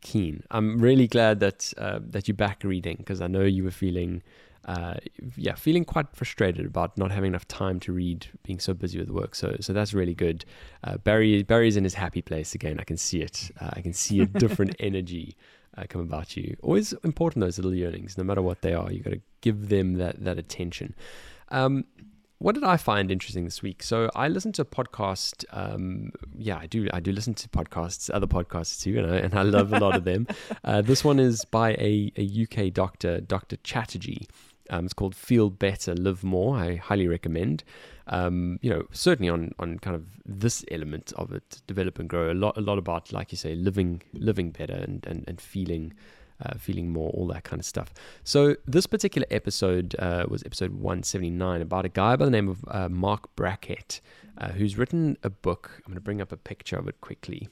[0.00, 0.42] Keen.
[0.50, 4.22] I'm really glad that uh, that you're back reading because I know you were feeling,
[4.64, 4.94] uh,
[5.36, 9.10] yeah, feeling quite frustrated about not having enough time to read, being so busy with
[9.10, 9.34] work.
[9.34, 10.44] So, so that's really good.
[10.82, 12.78] Uh, Barry, Barry's in his happy place again.
[12.80, 13.50] I can see it.
[13.60, 15.36] Uh, I can see a different energy
[15.76, 16.56] uh, come about you.
[16.62, 18.90] Always important those little yearnings, no matter what they are.
[18.90, 20.94] You got to give them that that attention.
[21.50, 21.84] Um,
[22.38, 23.82] what did I find interesting this week?
[23.82, 25.44] So I listened to a podcast.
[25.50, 26.88] Um, yeah, I do.
[26.92, 29.96] I do listen to podcasts, other podcasts too, and I, and I love a lot
[29.96, 30.26] of them.
[30.62, 33.56] Uh, this one is by a, a UK doctor, Dr.
[33.58, 34.26] Chatterjee.
[34.70, 36.56] Um, it's called Feel Better, Live More.
[36.56, 37.64] I highly recommend.
[38.06, 42.32] Um, you know, certainly on on kind of this element of it, develop and grow.
[42.32, 45.92] A lot, a lot about, like you say, living living better and and, and feeling
[46.44, 47.92] uh, feeling more, all that kind of stuff.
[48.24, 52.64] So, this particular episode uh, was episode 179 about a guy by the name of
[52.68, 54.00] uh, Marc Brackett,
[54.38, 55.70] uh, who's written a book.
[55.78, 57.48] I'm going to bring up a picture of it quickly.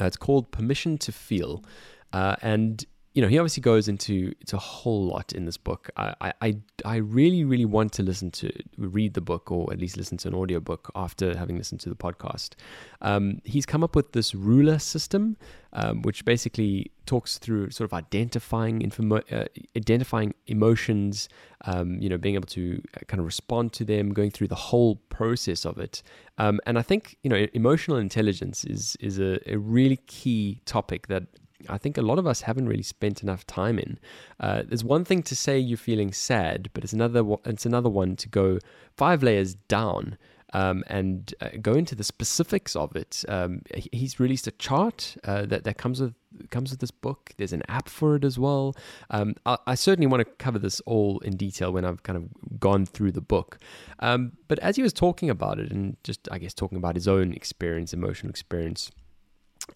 [0.00, 1.64] Uh, it's called Permission to Feel.
[2.12, 2.84] Uh, and
[3.14, 5.88] you know, he obviously goes into it's a whole lot in this book.
[5.96, 9.96] I, I, I really, really want to listen to read the book or at least
[9.96, 12.54] listen to an audiobook after having listened to the podcast.
[13.02, 15.36] Um, he's come up with this ruler system,
[15.74, 19.46] um, which basically talks through sort of identifying informo- uh,
[19.76, 21.28] identifying emotions,
[21.66, 24.56] um, you know, being able to uh, kind of respond to them, going through the
[24.56, 26.02] whole process of it.
[26.38, 31.06] Um, and I think you know, emotional intelligence is is a, a really key topic
[31.06, 31.26] that
[31.68, 33.98] I think a lot of us haven't really spent enough time in.
[34.40, 38.16] Uh, there's one thing to say you're feeling sad, but it's another it's another one
[38.16, 38.58] to go
[38.96, 40.18] five layers down
[40.54, 43.24] um, and uh, go into the specifics of it.
[43.28, 43.62] Um,
[43.92, 46.14] he's released a chart uh, that that comes with
[46.50, 47.32] comes with this book.
[47.36, 48.74] There's an app for it as well.
[49.10, 52.58] Um, I, I, certainly want to cover this all in detail when I've kind of
[52.58, 53.58] gone through the book.
[54.00, 57.08] Um, but as he was talking about it and just I guess talking about his
[57.08, 58.90] own experience, emotional experience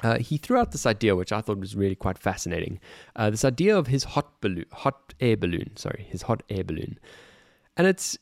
[0.02, 2.80] uh, he threw out this idea, which I thought was really quite fascinating.
[3.16, 5.76] Uh, this idea of his hot balloon, hot air balloon.
[5.76, 6.98] Sorry, his hot air balloon,
[7.76, 8.18] and it's.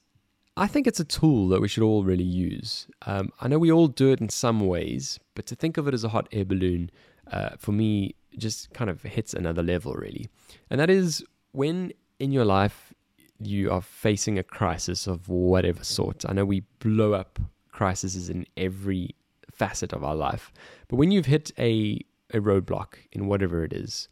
[0.58, 2.86] I think it's a tool that we should all really use.
[3.04, 5.92] Um, I know we all do it in some ways, but to think of it
[5.92, 6.90] as a hot air balloon,
[7.30, 10.30] uh, for me, just kind of hits another level, really.
[10.70, 12.94] And that is when in your life
[13.38, 16.24] you are facing a crisis of whatever sort.
[16.26, 17.38] I know we blow up
[17.70, 19.14] crises in every
[19.56, 20.52] facet of our life.
[20.88, 22.00] But when you've hit a,
[22.32, 24.08] a roadblock in whatever it is,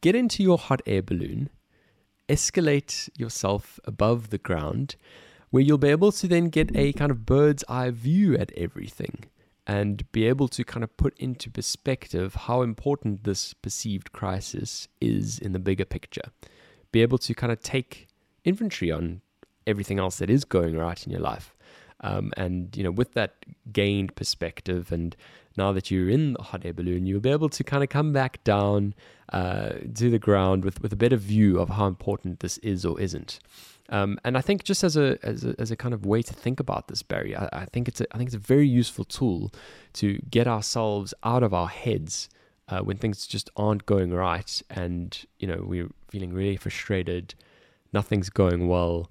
[0.00, 1.50] get into your hot air balloon,
[2.28, 4.96] escalate yourself above the ground,
[5.50, 9.24] where you'll be able to then get a kind of bird's eye view at everything
[9.66, 15.38] and be able to kind of put into perspective how important this perceived crisis is
[15.38, 16.30] in the bigger picture.
[16.90, 18.08] Be able to kind of take
[18.44, 19.20] inventory on
[19.66, 21.54] everything else that is going right in your life.
[22.02, 23.34] Um, and you know, with that
[23.72, 25.14] gained perspective, and
[25.56, 28.12] now that you're in the hot air balloon, you'll be able to kind of come
[28.12, 28.94] back down
[29.32, 33.00] uh, to the ground with, with a better view of how important this is or
[33.00, 33.38] isn't.
[33.88, 36.32] Um, and I think just as a, as a as a kind of way to
[36.32, 39.04] think about this, Barry, I, I think it's a, I think it's a very useful
[39.04, 39.52] tool
[39.94, 42.28] to get ourselves out of our heads
[42.68, 47.34] uh, when things just aren't going right, and you know we're feeling really frustrated,
[47.92, 49.10] nothing's going well.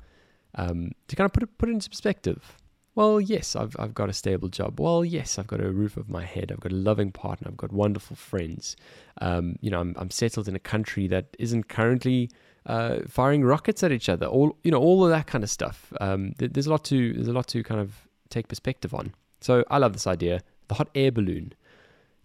[0.56, 2.58] Um, to kind of put it put it into perspective.
[2.94, 4.80] Well, yes, I've I've got a stable job.
[4.80, 6.52] Well, yes, I've got a roof over my head.
[6.52, 7.48] I've got a loving partner.
[7.50, 8.76] I've got wonderful friends.
[9.22, 12.30] Um, you know, I'm I'm settled in a country that isn't currently
[12.66, 14.26] uh, firing rockets at each other.
[14.26, 15.94] All you know, all of that kind of stuff.
[16.02, 19.14] Um, there's a lot to there's a lot to kind of take perspective on.
[19.40, 21.54] So I love this idea, the hot air balloon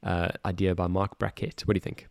[0.03, 1.63] uh, idea by Marc Brackett.
[1.65, 2.09] What do you think?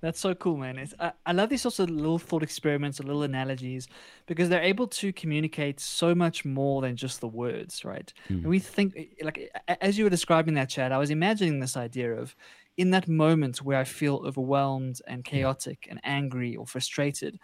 [0.00, 0.78] That's so cool, man.
[0.78, 3.88] It's, I, I love these sorts of little thought experiments, little analogies,
[4.26, 8.12] because they're able to communicate so much more than just the words, right?
[8.28, 8.36] Mm.
[8.36, 12.12] And we think, like, as you were describing that Chad, I was imagining this idea
[12.12, 12.36] of
[12.76, 17.38] in that moment where I feel overwhelmed and chaotic and angry or frustrated,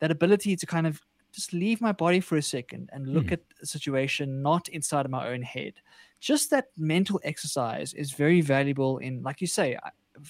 [0.00, 1.00] that ability to kind of
[1.32, 3.32] just leave my body for a second and look mm.
[3.34, 5.74] at the situation not inside of my own head.
[6.18, 9.78] Just that mental exercise is very valuable in, like you say,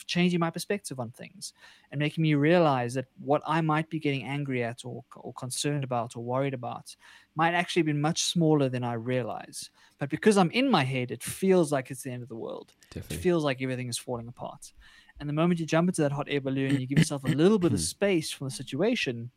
[0.06, 1.52] changing my perspective on things
[1.90, 5.84] and making me realize that what I might be getting angry at or, or concerned
[5.84, 6.94] about or worried about
[7.34, 9.70] might actually be much smaller than I realize.
[9.98, 12.72] But because I'm in my head, it feels like it's the end of the world.
[12.90, 13.16] Definitely.
[13.16, 14.72] It feels like everything is falling apart.
[15.20, 17.58] And the moment you jump into that hot air balloon, you give yourself a little
[17.58, 17.84] bit of hmm.
[17.84, 19.30] space from the situation,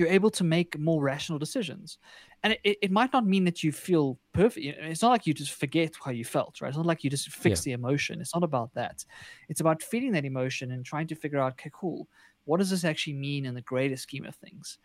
[0.00, 1.98] you're able to make more rational decisions.
[2.42, 4.64] And it, it might not mean that you feel perfect.
[4.66, 6.68] It's not like you just forget how you felt, right?
[6.68, 7.70] It's not like you just fix yeah.
[7.70, 8.20] the emotion.
[8.20, 9.04] It's not about that.
[9.50, 12.08] It's about feeling that emotion and trying to figure out, okay, cool.
[12.46, 14.78] What does this actually mean in the greater scheme of things?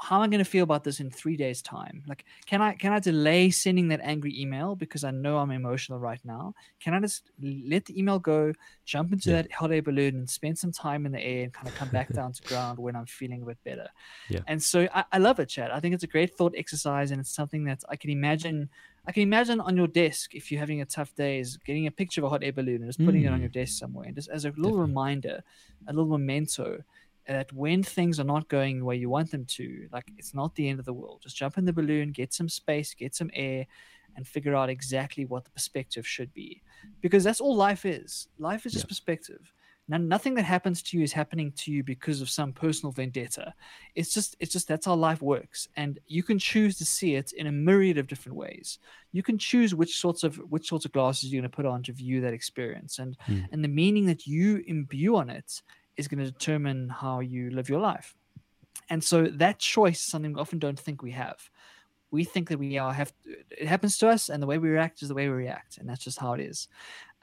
[0.00, 2.02] How am I going to feel about this in three days' time?
[2.08, 5.98] Like, can I can I delay sending that angry email because I know I'm emotional
[5.98, 6.54] right now?
[6.80, 8.52] Can I just let the email go,
[8.84, 9.42] jump into yeah.
[9.42, 11.88] that hot air balloon, and spend some time in the air and kind of come
[11.90, 13.88] back down to ground when I'm feeling a bit better?
[14.28, 14.40] Yeah.
[14.46, 15.70] And so I, I love it, Chad.
[15.70, 18.70] I think it's a great thought exercise, and it's something that I can imagine.
[19.06, 21.90] I can imagine on your desk if you're having a tough day, is getting a
[21.90, 23.26] picture of a hot air balloon and just putting mm.
[23.26, 23.54] it on your mm.
[23.54, 24.80] desk somewhere, and just as a little Definitely.
[24.80, 25.42] reminder,
[25.86, 26.82] a little memento
[27.26, 30.54] that when things are not going the way you want them to, like it's not
[30.54, 31.20] the end of the world.
[31.22, 33.66] Just jump in the balloon, get some space, get some air,
[34.16, 36.62] and figure out exactly what the perspective should be.
[37.00, 38.28] Because that's all life is.
[38.38, 39.52] Life is just perspective.
[39.88, 43.52] Now, nothing that happens to you is happening to you because of some personal vendetta.
[43.94, 47.32] It's just, it's just that's how life works, and you can choose to see it
[47.32, 48.78] in a myriad of different ways.
[49.10, 51.82] You can choose which sorts of which sorts of glasses you're going to put on
[51.82, 53.44] to view that experience, and mm.
[53.50, 55.60] and the meaning that you imbue on it
[55.96, 58.16] is going to determine how you live your life.
[58.88, 61.50] And so that choice is something we often don't think we have.
[62.10, 65.02] We think that we are have it happens to us, and the way we react
[65.02, 66.68] is the way we react, and that's just how it is.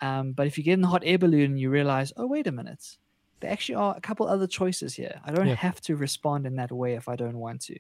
[0.02, 2.48] Um, but if you get in the hot air balloon and you realize, oh wait
[2.48, 2.98] a minute,
[3.40, 5.20] there actually are a couple other choices here.
[5.24, 5.56] I don't yeah.
[5.56, 7.78] have to respond in that way if I don't want to.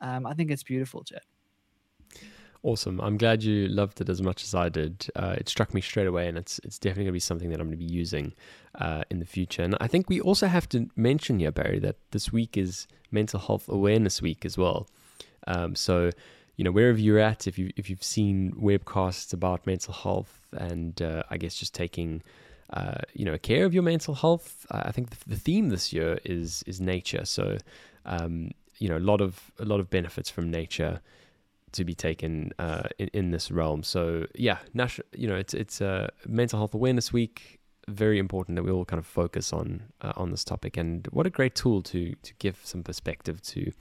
[0.00, 1.22] Um, I think it's beautiful, Chad.
[2.64, 3.00] Awesome.
[3.00, 5.06] I'm glad you loved it as much as I did.
[5.14, 7.60] Uh, it struck me straight away, and it's it's definitely going to be something that
[7.60, 8.34] I'm going to be using
[8.74, 9.62] uh, in the future.
[9.62, 13.38] And I think we also have to mention here, Barry, that this week is Mental
[13.38, 14.88] Health Awareness Week as well.
[15.46, 16.10] Um, so,
[16.56, 21.00] you know, wherever you're at, if you if you've seen webcasts about mental health, and
[21.00, 22.22] uh, I guess just taking
[22.70, 26.18] uh, you know care of your mental health, I think the, the theme this year
[26.24, 27.24] is is nature.
[27.24, 27.58] So,
[28.04, 31.00] um, you know, a lot of a lot of benefits from nature
[31.72, 33.82] to be taken uh, in, in this realm.
[33.82, 37.60] So yeah, national, you know, it's it's a mental health awareness week.
[37.88, 41.26] Very important that we all kind of focus on uh, on this topic, and what
[41.26, 43.72] a great tool to to give some perspective to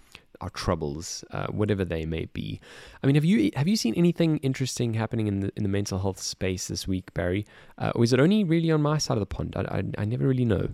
[0.41, 2.59] our troubles, uh, whatever they may be.
[3.03, 5.99] I mean, have you have you seen anything interesting happening in the in the mental
[5.99, 7.45] health space this week, Barry?
[7.77, 9.55] Uh, or is it only really on my side of the pond?
[9.57, 10.69] I, I, I never really know.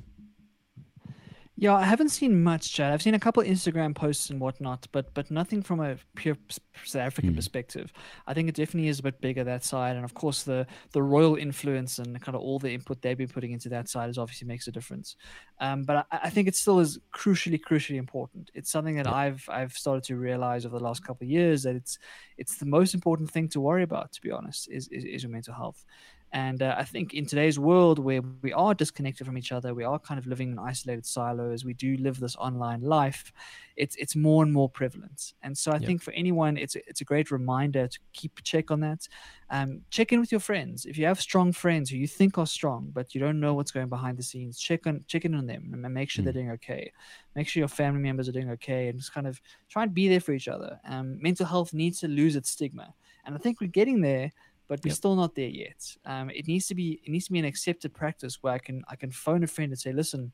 [1.55, 2.91] Yeah, I haven't seen much, Chad.
[2.91, 6.35] I've seen a couple Instagram posts and whatnot, but but nothing from a pure
[6.83, 7.35] South African mm.
[7.35, 7.93] perspective.
[8.25, 11.03] I think it definitely is a bit bigger that side, and of course the the
[11.03, 14.17] royal influence and kind of all the input they've been putting into that side is
[14.17, 15.15] obviously makes a difference.
[15.59, 18.49] Um, but I, I, think it still is crucially, crucially important.
[18.55, 19.13] It's something that yeah.
[19.13, 21.99] I've I've started to realize over the last couple of years that it's
[22.35, 24.11] it's the most important thing to worry about.
[24.13, 25.85] To be honest, is is, is your mental health
[26.33, 29.83] And uh, I think in today's world where we are disconnected from each other, we
[29.83, 33.31] are kind of living in isolated silos, we do live this online life,
[33.75, 35.33] it's it's more and more prevalent.
[35.43, 38.71] And so I think for anyone, it's a, it's a great reminder to keep check
[38.71, 39.07] on that.
[39.51, 40.85] Um, check in with your friends.
[40.87, 43.71] If you have strong friends who you think are strong, but you don't know what's
[43.71, 46.25] going behind the scenes, check on check in on them and make sure mm.
[46.25, 46.91] they're doing okay.
[47.35, 50.07] Make sure your family members are doing okay, and just kind of try and be
[50.07, 50.79] there for each other.
[50.87, 54.31] Um, mental health needs to lose its stigma, and I think we're getting there
[54.67, 54.97] but we're yep.
[54.97, 55.95] still not there yet.
[56.05, 58.83] Um, it needs to be it needs to be an accepted practice where I can
[58.87, 60.31] I can phone a friend and say, listen,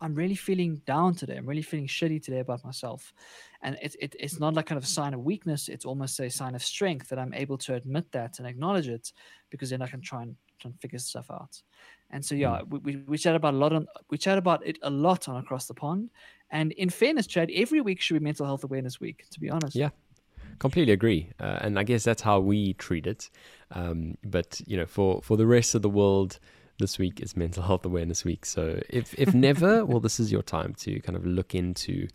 [0.00, 1.36] I'm really feeling down today.
[1.36, 3.12] I'm really feeling shitty today about myself,
[3.62, 5.68] and it, it it's not like kind of a sign of weakness.
[5.68, 9.12] It's almost a sign of strength that I'm able to admit that and acknowledge it,
[9.50, 11.62] because then I can try and try and figure stuff out.
[12.10, 12.70] And so yeah, mm.
[12.70, 15.36] we, we, we chat about a lot on we chat about it a lot on
[15.36, 16.10] across the pond.
[16.50, 19.24] And in fairness, Chad, every week should be Mental Health Awareness Week.
[19.30, 19.76] To be honest.
[19.76, 19.90] Yeah,
[20.60, 23.30] completely agree, uh, and I guess that's how we treat it.
[23.72, 26.38] Um, but you know, for for the rest of the world,
[26.78, 28.46] this week is Mental Health Awareness Week.
[28.46, 32.06] So if if never, well, this is your time to kind of look into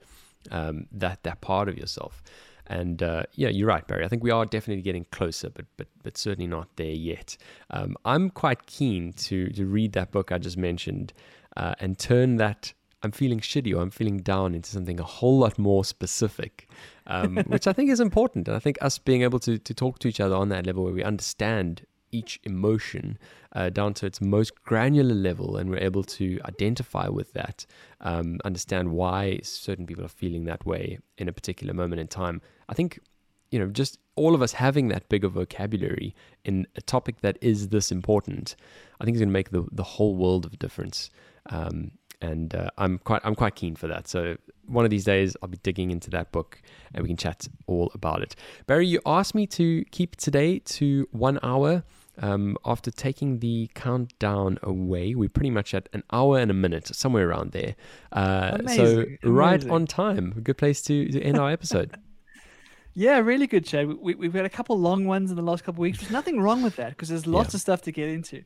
[0.51, 2.23] um, that that part of yourself.
[2.67, 4.05] And uh, yeah, you're right, Barry.
[4.05, 7.37] I think we are definitely getting closer, but but but certainly not there yet.
[7.71, 11.13] Um, I'm quite keen to to read that book I just mentioned
[11.57, 12.73] uh, and turn that
[13.05, 16.67] I'm feeling shitty or I'm feeling down into something a whole lot more specific,
[17.07, 18.47] um, which I think is important.
[18.47, 20.83] And I think us being able to, to talk to each other on that level
[20.83, 23.17] where we understand each emotion
[23.53, 27.65] uh, down to its most granular level and we're able to identify with that,
[28.01, 32.41] um, understand why certain people are feeling that way in a particular moment in time.
[32.69, 32.99] I think,
[33.51, 37.69] you know, just all of us having that bigger vocabulary in a topic that is
[37.69, 38.55] this important,
[38.99, 41.09] I think is going to make the, the whole world of difference.
[41.49, 41.91] Um,
[42.21, 44.07] and uh, I'm quite I'm quite keen for that.
[44.07, 46.61] So one of these days I'll be digging into that book
[46.93, 48.35] and we can chat all about it.
[48.67, 51.83] Barry, you asked me to keep today to one hour.
[52.17, 56.87] Um, after taking the countdown away, we're pretty much at an hour and a minute,
[56.95, 57.75] somewhere around there.
[58.13, 60.33] Uh, so right on time.
[60.37, 61.97] A good place to, to end our episode.
[62.97, 63.89] Yeah, really good, Chad.
[63.99, 65.99] We, we've had a couple long ones in the last couple of weeks.
[65.99, 67.57] There's nothing wrong with that because there's lots yeah.
[67.57, 68.41] of stuff to get into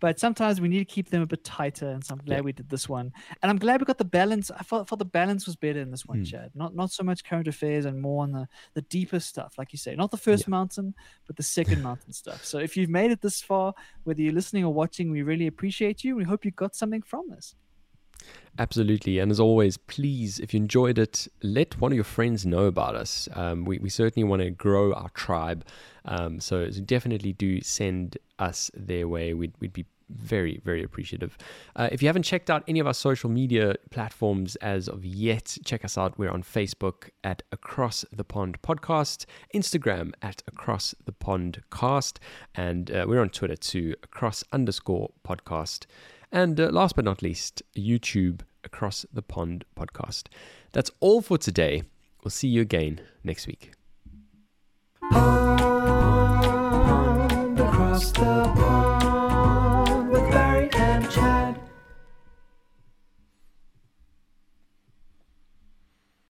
[0.00, 1.90] but sometimes we need to keep them a bit tighter.
[1.90, 2.42] And so I'm glad yeah.
[2.42, 3.12] we did this one.
[3.42, 4.50] And I'm glad we got the balance.
[4.50, 6.26] I thought, thought the balance was better in this one, mm.
[6.26, 6.50] Chad.
[6.54, 9.78] Not not so much current affairs and more on the, the deeper stuff, like you
[9.78, 9.94] say.
[9.94, 10.50] Not the first yeah.
[10.50, 10.94] mountain,
[11.26, 12.44] but the second mountain stuff.
[12.44, 13.74] So if you've made it this far,
[14.04, 16.16] whether you're listening or watching, we really appreciate you.
[16.16, 17.54] We hope you got something from this.
[18.58, 19.18] Absolutely.
[19.18, 22.94] And as always, please, if you enjoyed it, let one of your friends know about
[22.94, 23.28] us.
[23.34, 25.64] Um, we, we certainly want to grow our tribe.
[26.04, 29.34] Um, so, definitely do send us their way.
[29.34, 31.38] We'd, we'd be very, very appreciative.
[31.76, 35.56] Uh, if you haven't checked out any of our social media platforms as of yet,
[35.64, 36.18] check us out.
[36.18, 42.20] We're on Facebook at Across the Pond Podcast, Instagram at Across the Pond Cast,
[42.54, 45.86] and uh, we're on Twitter too, Across underscore podcast.
[46.32, 50.28] And uh, last but not least, YouTube Across the Pond podcast.
[50.72, 51.82] That's all for today.
[52.22, 53.72] We'll see you again next week.
[55.10, 55.60] Pond,
[57.58, 58.79] across the